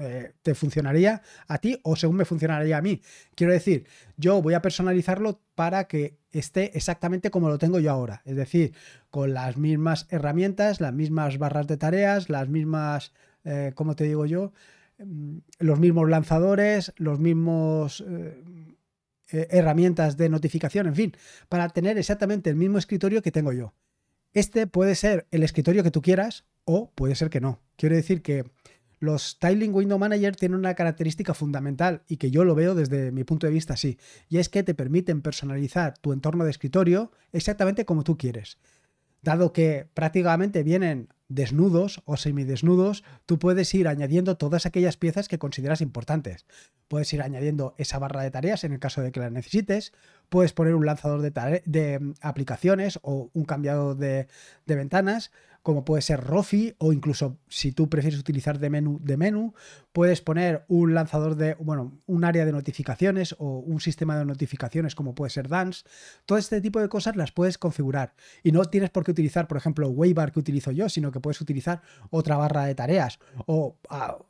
eh, 0.00 0.32
te 0.42 0.54
funcionaría 0.54 1.22
a 1.46 1.58
ti 1.58 1.78
o 1.82 1.96
según 1.96 2.16
me 2.16 2.24
funcionaría 2.24 2.78
a 2.78 2.82
mí. 2.82 3.02
Quiero 3.34 3.52
decir, 3.52 3.86
yo 4.16 4.40
voy 4.42 4.54
a 4.54 4.62
personalizarlo 4.62 5.40
para 5.54 5.84
que 5.84 6.18
esté 6.32 6.76
exactamente 6.76 7.30
como 7.30 7.48
lo 7.48 7.58
tengo 7.58 7.78
yo 7.78 7.90
ahora. 7.90 8.22
Es 8.24 8.36
decir, 8.36 8.74
con 9.10 9.34
las 9.34 9.56
mismas 9.56 10.06
herramientas, 10.10 10.80
las 10.80 10.92
mismas 10.94 11.38
barras 11.38 11.66
de 11.66 11.76
tareas, 11.76 12.30
las 12.30 12.48
mismas, 12.48 13.12
eh, 13.44 13.72
¿cómo 13.74 13.94
te 13.94 14.04
digo 14.04 14.26
yo? 14.26 14.52
Mm, 14.98 15.38
los 15.58 15.78
mismos 15.78 16.08
lanzadores, 16.08 16.92
los 16.96 17.20
mismos... 17.20 18.04
Eh, 19.32 19.48
herramientas 19.50 20.18
de 20.18 20.28
notificación, 20.28 20.86
en 20.86 20.94
fin, 20.94 21.12
para 21.48 21.70
tener 21.70 21.96
exactamente 21.96 22.50
el 22.50 22.56
mismo 22.56 22.76
escritorio 22.76 23.22
que 23.22 23.32
tengo 23.32 23.52
yo. 23.54 23.72
Este 24.34 24.66
puede 24.66 24.94
ser 24.94 25.26
el 25.30 25.42
escritorio 25.42 25.82
que 25.82 25.90
tú 25.90 26.02
quieras 26.02 26.44
o 26.64 26.90
puede 26.94 27.14
ser 27.14 27.30
que 27.30 27.40
no. 27.40 27.58
Quiero 27.76 27.96
decir 27.96 28.20
que 28.20 28.44
los 28.98 29.38
Tiling 29.38 29.74
Window 29.74 29.98
Manager 29.98 30.36
tienen 30.36 30.58
una 30.58 30.74
característica 30.74 31.32
fundamental 31.32 32.02
y 32.08 32.18
que 32.18 32.30
yo 32.30 32.44
lo 32.44 32.54
veo 32.54 32.74
desde 32.74 33.10
mi 33.10 33.24
punto 33.24 33.46
de 33.46 33.54
vista 33.54 33.72
así, 33.72 33.98
y 34.28 34.36
es 34.36 34.50
que 34.50 34.62
te 34.62 34.74
permiten 34.74 35.22
personalizar 35.22 35.96
tu 35.96 36.12
entorno 36.12 36.44
de 36.44 36.50
escritorio 36.50 37.10
exactamente 37.32 37.86
como 37.86 38.04
tú 38.04 38.18
quieres. 38.18 38.58
Dado 39.22 39.54
que 39.54 39.88
prácticamente 39.94 40.62
vienen 40.62 41.08
desnudos 41.34 42.02
o 42.04 42.16
semidesnudos, 42.16 43.04
tú 43.26 43.38
puedes 43.38 43.72
ir 43.74 43.88
añadiendo 43.88 44.36
todas 44.36 44.66
aquellas 44.66 44.96
piezas 44.96 45.28
que 45.28 45.38
consideras 45.38 45.80
importantes. 45.80 46.46
Puedes 46.88 47.12
ir 47.12 47.22
añadiendo 47.22 47.74
esa 47.78 47.98
barra 47.98 48.22
de 48.22 48.30
tareas 48.30 48.64
en 48.64 48.72
el 48.72 48.78
caso 48.78 49.00
de 49.02 49.12
que 49.12 49.20
la 49.20 49.30
necesites, 49.30 49.92
puedes 50.28 50.52
poner 50.52 50.74
un 50.74 50.86
lanzador 50.86 51.20
de, 51.22 51.98
mm, 51.98 52.14
aplicaciones 52.20 52.98
o 53.02 53.30
un 53.32 53.44
cambiado 53.44 53.94
de 53.94 54.26
ventanas, 54.66 55.30
como 55.62 55.84
puede 55.84 56.02
ser 56.02 56.20
Rofi 56.20 56.74
o 56.78 56.92
incluso 56.92 57.38
si 57.48 57.72
tú 57.72 57.88
prefieres 57.88 58.18
utilizar 58.18 58.58
de 58.58 58.70
menú 58.70 58.98
de 59.02 59.16
menú, 59.16 59.54
puedes 59.92 60.20
poner 60.20 60.64
un 60.68 60.94
lanzador 60.94 61.36
de, 61.36 61.54
bueno, 61.54 62.00
un 62.06 62.24
área 62.24 62.44
de 62.44 62.52
notificaciones 62.52 63.36
o 63.38 63.58
un 63.58 63.80
sistema 63.80 64.18
de 64.18 64.24
notificaciones 64.24 64.94
como 64.94 65.14
puede 65.14 65.30
ser 65.30 65.48
Dance. 65.48 65.84
Todo 66.26 66.38
este 66.38 66.60
tipo 66.60 66.80
de 66.80 66.88
cosas 66.88 67.16
las 67.16 67.30
puedes 67.32 67.58
configurar 67.58 68.14
y 68.42 68.52
no 68.52 68.64
tienes 68.64 68.90
por 68.90 69.04
qué 69.04 69.12
utilizar, 69.12 69.46
por 69.46 69.56
ejemplo, 69.56 69.88
Waybar 69.88 70.32
que 70.32 70.40
utilizo 70.40 70.72
yo, 70.72 70.88
sino 70.88 71.12
que 71.12 71.20
puedes 71.20 71.40
utilizar 71.40 71.82
otra 72.10 72.36
barra 72.36 72.64
de 72.64 72.74
tareas 72.74 73.18
o, 73.46 73.76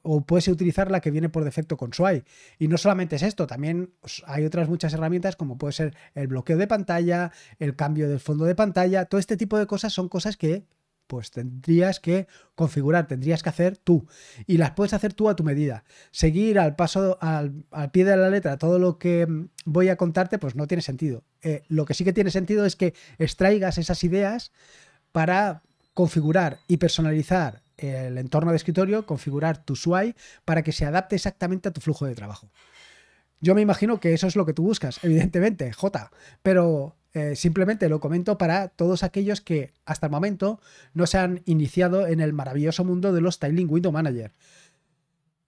o 0.02 0.20
puedes 0.26 0.48
utilizar 0.48 0.90
la 0.90 1.00
que 1.00 1.10
viene 1.10 1.28
por 1.28 1.44
defecto 1.44 1.76
con 1.76 1.92
Sway. 1.92 2.24
Y 2.58 2.68
no 2.68 2.76
solamente 2.76 3.16
es 3.16 3.22
esto, 3.22 3.46
también 3.46 3.94
hay 4.26 4.44
otras 4.44 4.68
muchas 4.68 4.92
herramientas 4.92 5.36
como 5.36 5.56
puede 5.56 5.72
ser 5.72 5.96
el 6.14 6.26
bloqueo 6.26 6.58
de 6.58 6.66
pantalla, 6.66 7.32
el 7.58 7.74
cambio 7.74 8.08
del 8.08 8.20
fondo 8.20 8.44
de 8.44 8.54
pantalla, 8.54 9.06
todo 9.06 9.18
este 9.18 9.36
tipo 9.36 9.58
de 9.58 9.66
cosas 9.66 9.92
son 9.92 10.08
cosas 10.08 10.36
que 10.36 10.66
pues 11.12 11.30
tendrías 11.30 12.00
que 12.00 12.26
configurar, 12.54 13.06
tendrías 13.06 13.42
que 13.42 13.50
hacer 13.50 13.76
tú. 13.76 14.06
Y 14.46 14.56
las 14.56 14.70
puedes 14.70 14.94
hacer 14.94 15.12
tú 15.12 15.28
a 15.28 15.36
tu 15.36 15.44
medida. 15.44 15.84
Seguir 16.10 16.58
al 16.58 16.74
paso, 16.74 17.18
al, 17.20 17.52
pie 17.92 18.06
de 18.06 18.16
la 18.16 18.30
letra 18.30 18.56
todo 18.56 18.78
lo 18.78 18.98
que 18.98 19.26
mm, 19.26 19.48
voy 19.66 19.90
a 19.90 19.96
contarte, 19.96 20.38
pues 20.38 20.56
no 20.56 20.66
tiene 20.66 20.80
sentido. 20.80 21.22
Eh, 21.42 21.64
lo 21.68 21.84
que 21.84 21.92
sí 21.92 22.02
que 22.02 22.14
tiene 22.14 22.30
sentido 22.30 22.64
es 22.64 22.76
que 22.76 22.94
extraigas 23.18 23.76
esas 23.76 24.02
ideas 24.04 24.52
para 25.12 25.60
configurar 25.92 26.60
y 26.66 26.78
personalizar 26.78 27.60
el 27.76 28.16
entorno 28.16 28.52
de 28.52 28.56
escritorio, 28.56 29.04
configurar 29.04 29.62
tu 29.62 29.76
SWI 29.76 30.14
para 30.46 30.62
que 30.62 30.72
se 30.72 30.86
adapte 30.86 31.14
exactamente 31.14 31.68
a 31.68 31.72
tu 31.72 31.82
flujo 31.82 32.06
de 32.06 32.14
trabajo. 32.14 32.50
Yo 33.42 33.54
me 33.54 33.60
imagino 33.60 34.00
que 34.00 34.14
eso 34.14 34.28
es 34.28 34.34
lo 34.34 34.46
que 34.46 34.54
tú 34.54 34.62
buscas, 34.62 34.98
evidentemente, 35.04 35.74
J, 35.74 36.10
pero 36.42 36.96
eh, 37.14 37.36
simplemente 37.36 37.88
lo 37.88 38.00
comento 38.00 38.38
para 38.38 38.68
todos 38.68 39.02
aquellos 39.02 39.40
que 39.40 39.72
hasta 39.84 40.06
el 40.06 40.12
momento 40.12 40.60
no 40.94 41.06
se 41.06 41.18
han 41.18 41.42
iniciado 41.44 42.06
en 42.06 42.20
el 42.20 42.32
maravilloso 42.32 42.84
mundo 42.84 43.12
de 43.12 43.20
los 43.20 43.34
Styling 43.34 43.70
Window 43.70 43.92
Manager. 43.92 44.32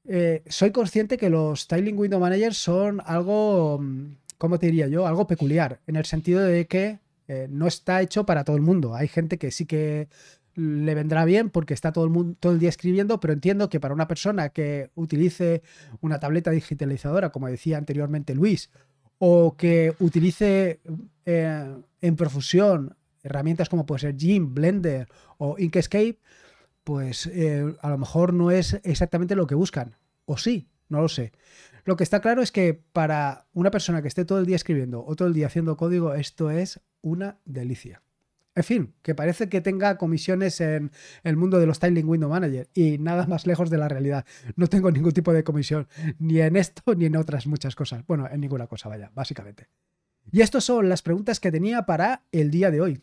Eh, 0.07 0.43
soy 0.47 0.71
consciente 0.71 1.17
que 1.17 1.31
los 1.31 1.63
Styling 1.63 1.99
Window 1.99 2.21
Manager 2.21 2.53
son 2.53 3.01
algo, 3.07 3.79
mm, 3.81 4.17
¿cómo 4.37 4.59
te 4.59 4.67
diría 4.67 4.89
yo? 4.89 5.07
Algo 5.07 5.27
peculiar, 5.27 5.81
en 5.87 5.97
el 5.97 6.05
sentido 6.05 6.43
de 6.43 6.67
que 6.67 6.99
eh, 7.29 7.47
no 7.51 7.67
está 7.67 8.03
hecho 8.03 8.27
para 8.27 8.45
todo 8.45 8.57
el 8.57 8.63
mundo. 8.63 8.95
Hay 8.95 9.09
gente 9.09 9.39
que 9.39 9.51
sí 9.51 9.65
que 9.65 10.09
le 10.55 10.95
vendrá 10.95 11.25
bien 11.25 11.51
porque 11.51 11.73
está 11.75 11.93
todo 11.93 12.05
el, 12.05 12.11
mundo, 12.11 12.37
todo 12.39 12.53
el 12.53 12.59
día 12.59 12.69
escribiendo, 12.69 13.19
pero 13.21 13.33
entiendo 13.33 13.71
que 13.71 13.81
para 13.81 13.95
una 13.95 14.07
persona 14.07 14.51
que 14.51 14.91
utilice 14.95 15.63
una 16.03 16.21
tableta 16.21 16.51
digitalizadora, 16.51 17.31
como 17.31 17.49
decía 17.49 17.79
anteriormente 17.79 18.35
Luis, 18.35 18.71
o 19.27 19.57
que 19.57 19.95
utilice 20.01 20.81
eh, 21.25 21.77
en 22.03 22.17
profusión 22.17 22.95
herramientas 23.23 23.71
como 23.71 23.87
puede 23.87 24.01
ser 24.01 24.17
Gim, 24.19 24.53
Blender 24.53 25.09
o 25.39 25.57
Inkscape, 25.59 26.19
pues 26.85 27.27
eh, 27.29 27.75
a 27.81 27.89
lo 27.89 27.97
mejor 27.97 28.35
no 28.35 28.51
es 28.51 28.79
exactamente 28.85 29.35
lo 29.35 29.47
que 29.47 29.55
buscan. 29.55 29.97
O 30.27 30.37
sí, 30.37 30.69
no 30.91 31.01
lo 31.01 31.09
sé. 31.09 31.33
Lo 31.87 31.97
que 31.97 32.05
está 32.05 32.21
claro 32.21 32.43
es 32.43 32.53
que 32.53 32.75
para 32.75 33.47
una 33.55 33.71
persona 33.71 34.03
que 34.03 34.09
esté 34.09 34.27
todo 34.27 34.41
el 34.41 34.45
día 34.45 34.57
escribiendo 34.57 35.03
o 35.03 35.17
todo 35.17 35.27
el 35.27 35.33
día 35.33 35.47
haciendo 35.47 35.79
código, 35.79 36.13
esto 36.13 36.51
es 36.51 36.81
una 37.01 37.39
delicia. 37.47 38.04
En 38.57 38.63
fin, 38.63 38.95
que 39.03 39.17
parece 39.17 39.49
que 39.49 39.61
tenga 39.61 39.99
comisiones 39.99 40.61
en 40.61 40.93
el 41.25 41.37
mundo 41.37 41.59
de 41.59 41.67
los 41.67 41.79
Styling 41.79 42.09
Window 42.09 42.31
Manager 42.31 42.69
y 42.73 42.99
nada 42.99 43.27
más 43.27 43.47
lejos 43.47 43.69
de 43.69 43.79
la 43.79 43.89
realidad. 43.89 44.25
No 44.55 44.69
tengo 44.69 44.91
ningún 44.93 45.13
tipo 45.13 45.33
de 45.33 45.43
comisión, 45.43 45.89
ni 46.19 46.41
en 46.41 46.57
esto 46.57 46.83
ni 46.97 47.07
en 47.07 47.17
otras 47.17 47.47
muchas 47.47 47.75
cosas. 47.75 48.07
Bueno, 48.07 48.29
en 48.31 48.41
ninguna 48.41 48.69
cosa, 48.69 48.89
vaya, 48.89 49.11
básicamente. 49.15 49.69
Y 50.31 50.41
estas 50.41 50.65
son 50.65 50.89
las 50.89 51.03
preguntas 51.03 51.41
que 51.41 51.51
tenía 51.51 51.85
para 51.85 52.23
el 52.31 52.51
día 52.51 52.71
de 52.71 52.81
hoy. 52.81 53.03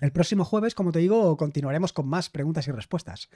El 0.00 0.10
próximo 0.10 0.44
jueves, 0.44 0.74
como 0.74 0.90
te 0.90 0.98
digo, 0.98 1.36
continuaremos 1.36 1.92
con 1.92 2.08
más 2.08 2.30
preguntas 2.30 2.66
y 2.66 2.72
respuestas. 2.72 3.28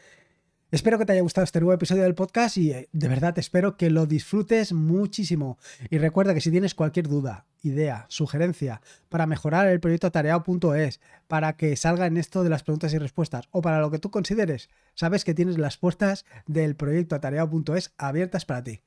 Espero 0.73 0.99
que 0.99 1.07
te 1.07 1.13
haya 1.13 1.21
gustado 1.21 1.45
este 1.45 1.61
nuevo 1.61 1.75
episodio 1.75 2.03
del 2.03 2.17
podcast 2.17 2.57
y 2.57 2.73
eh, 2.73 2.89
de 2.93 3.07
verdad 3.07 3.39
espero 3.39 3.77
que 3.77 3.89
lo 3.89 4.07
disfrutes 4.07 4.73
muchísimo. 4.73 5.59
Y 5.91 5.99
recuerda 5.99 6.35
que 6.35 6.41
si 6.41 6.51
tienes 6.51 6.75
cualquier 6.75 7.07
duda, 7.07 7.47
idea, 7.69 8.07
sugerencia 8.09 8.81
para 9.09 9.27
mejorar 9.27 9.67
el 9.67 9.81
proyecto 9.81 10.07
atareado.es, 10.07 11.01
para 11.29 11.57
que 11.57 11.77
salga 11.77 12.07
en 12.07 12.17
esto 12.17 12.43
de 12.43 12.51
las 12.51 12.63
preguntas 12.63 12.93
y 12.95 12.99
respuestas 12.99 13.49
o 13.51 13.63
para 13.63 13.81
lo 13.81 13.91
que 13.91 13.99
tú 13.99 14.11
consideres, 14.11 14.69
sabes 14.95 15.25
que 15.25 15.35
tienes 15.35 15.59
las 15.59 15.77
puertas 15.77 16.25
del 16.47 16.77
proyecto 16.77 17.15
atareado.es 17.15 17.93
abiertas 17.99 18.45
para 18.45 18.65
ti. 18.65 18.83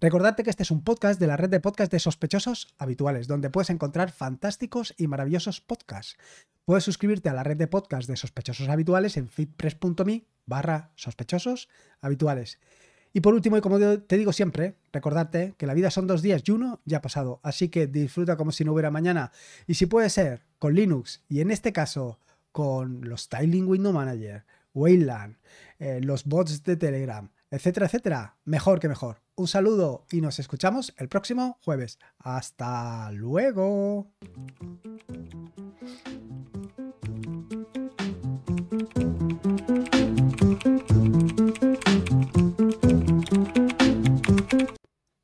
Recordarte 0.00 0.44
que 0.44 0.50
este 0.50 0.62
es 0.62 0.70
un 0.70 0.84
podcast 0.84 1.18
de 1.18 1.26
la 1.26 1.38
red 1.38 1.48
de 1.48 1.60
podcast 1.60 1.90
de 1.90 1.98
sospechosos 1.98 2.74
habituales, 2.76 3.28
donde 3.28 3.48
puedes 3.48 3.70
encontrar 3.70 4.10
fantásticos 4.10 4.94
y 4.98 5.06
maravillosos 5.06 5.62
podcasts. 5.62 6.18
Puedes 6.66 6.84
suscribirte 6.84 7.30
a 7.30 7.32
la 7.32 7.44
red 7.44 7.56
de 7.56 7.66
podcast 7.66 8.08
de 8.08 8.16
sospechosos 8.16 8.68
habituales 8.68 9.16
en 9.16 9.28
fitpress.me 9.28 10.26
barra 10.44 10.90
sospechosos 10.96 11.68
habituales. 12.02 12.58
Y 13.16 13.22
por 13.22 13.32
último, 13.32 13.56
y 13.56 13.62
como 13.62 13.78
te 13.78 14.18
digo 14.18 14.30
siempre, 14.30 14.76
recordarte 14.92 15.54
que 15.56 15.66
la 15.66 15.72
vida 15.72 15.90
son 15.90 16.06
dos 16.06 16.20
días 16.20 16.42
y 16.44 16.50
uno 16.50 16.82
ya 16.84 16.98
ha 16.98 17.00
pasado, 17.00 17.40
así 17.42 17.70
que 17.70 17.86
disfruta 17.86 18.36
como 18.36 18.52
si 18.52 18.62
no 18.62 18.74
hubiera 18.74 18.90
mañana. 18.90 19.32
Y 19.66 19.72
si 19.72 19.86
puede 19.86 20.10
ser, 20.10 20.42
con 20.58 20.74
Linux, 20.74 21.22
y 21.26 21.40
en 21.40 21.50
este 21.50 21.72
caso 21.72 22.18
con 22.52 23.08
los 23.08 23.22
Styling 23.22 23.66
Window 23.66 23.94
Manager, 23.94 24.44
Wayland, 24.74 25.38
eh, 25.78 26.00
los 26.02 26.26
bots 26.26 26.62
de 26.62 26.76
Telegram, 26.76 27.30
etcétera, 27.50 27.86
etcétera, 27.86 28.36
mejor 28.44 28.80
que 28.80 28.88
mejor. 28.90 29.22
Un 29.34 29.48
saludo 29.48 30.04
y 30.10 30.20
nos 30.20 30.38
escuchamos 30.38 30.92
el 30.98 31.08
próximo 31.08 31.58
jueves. 31.64 31.98
Hasta 32.18 33.10
luego. 33.12 34.12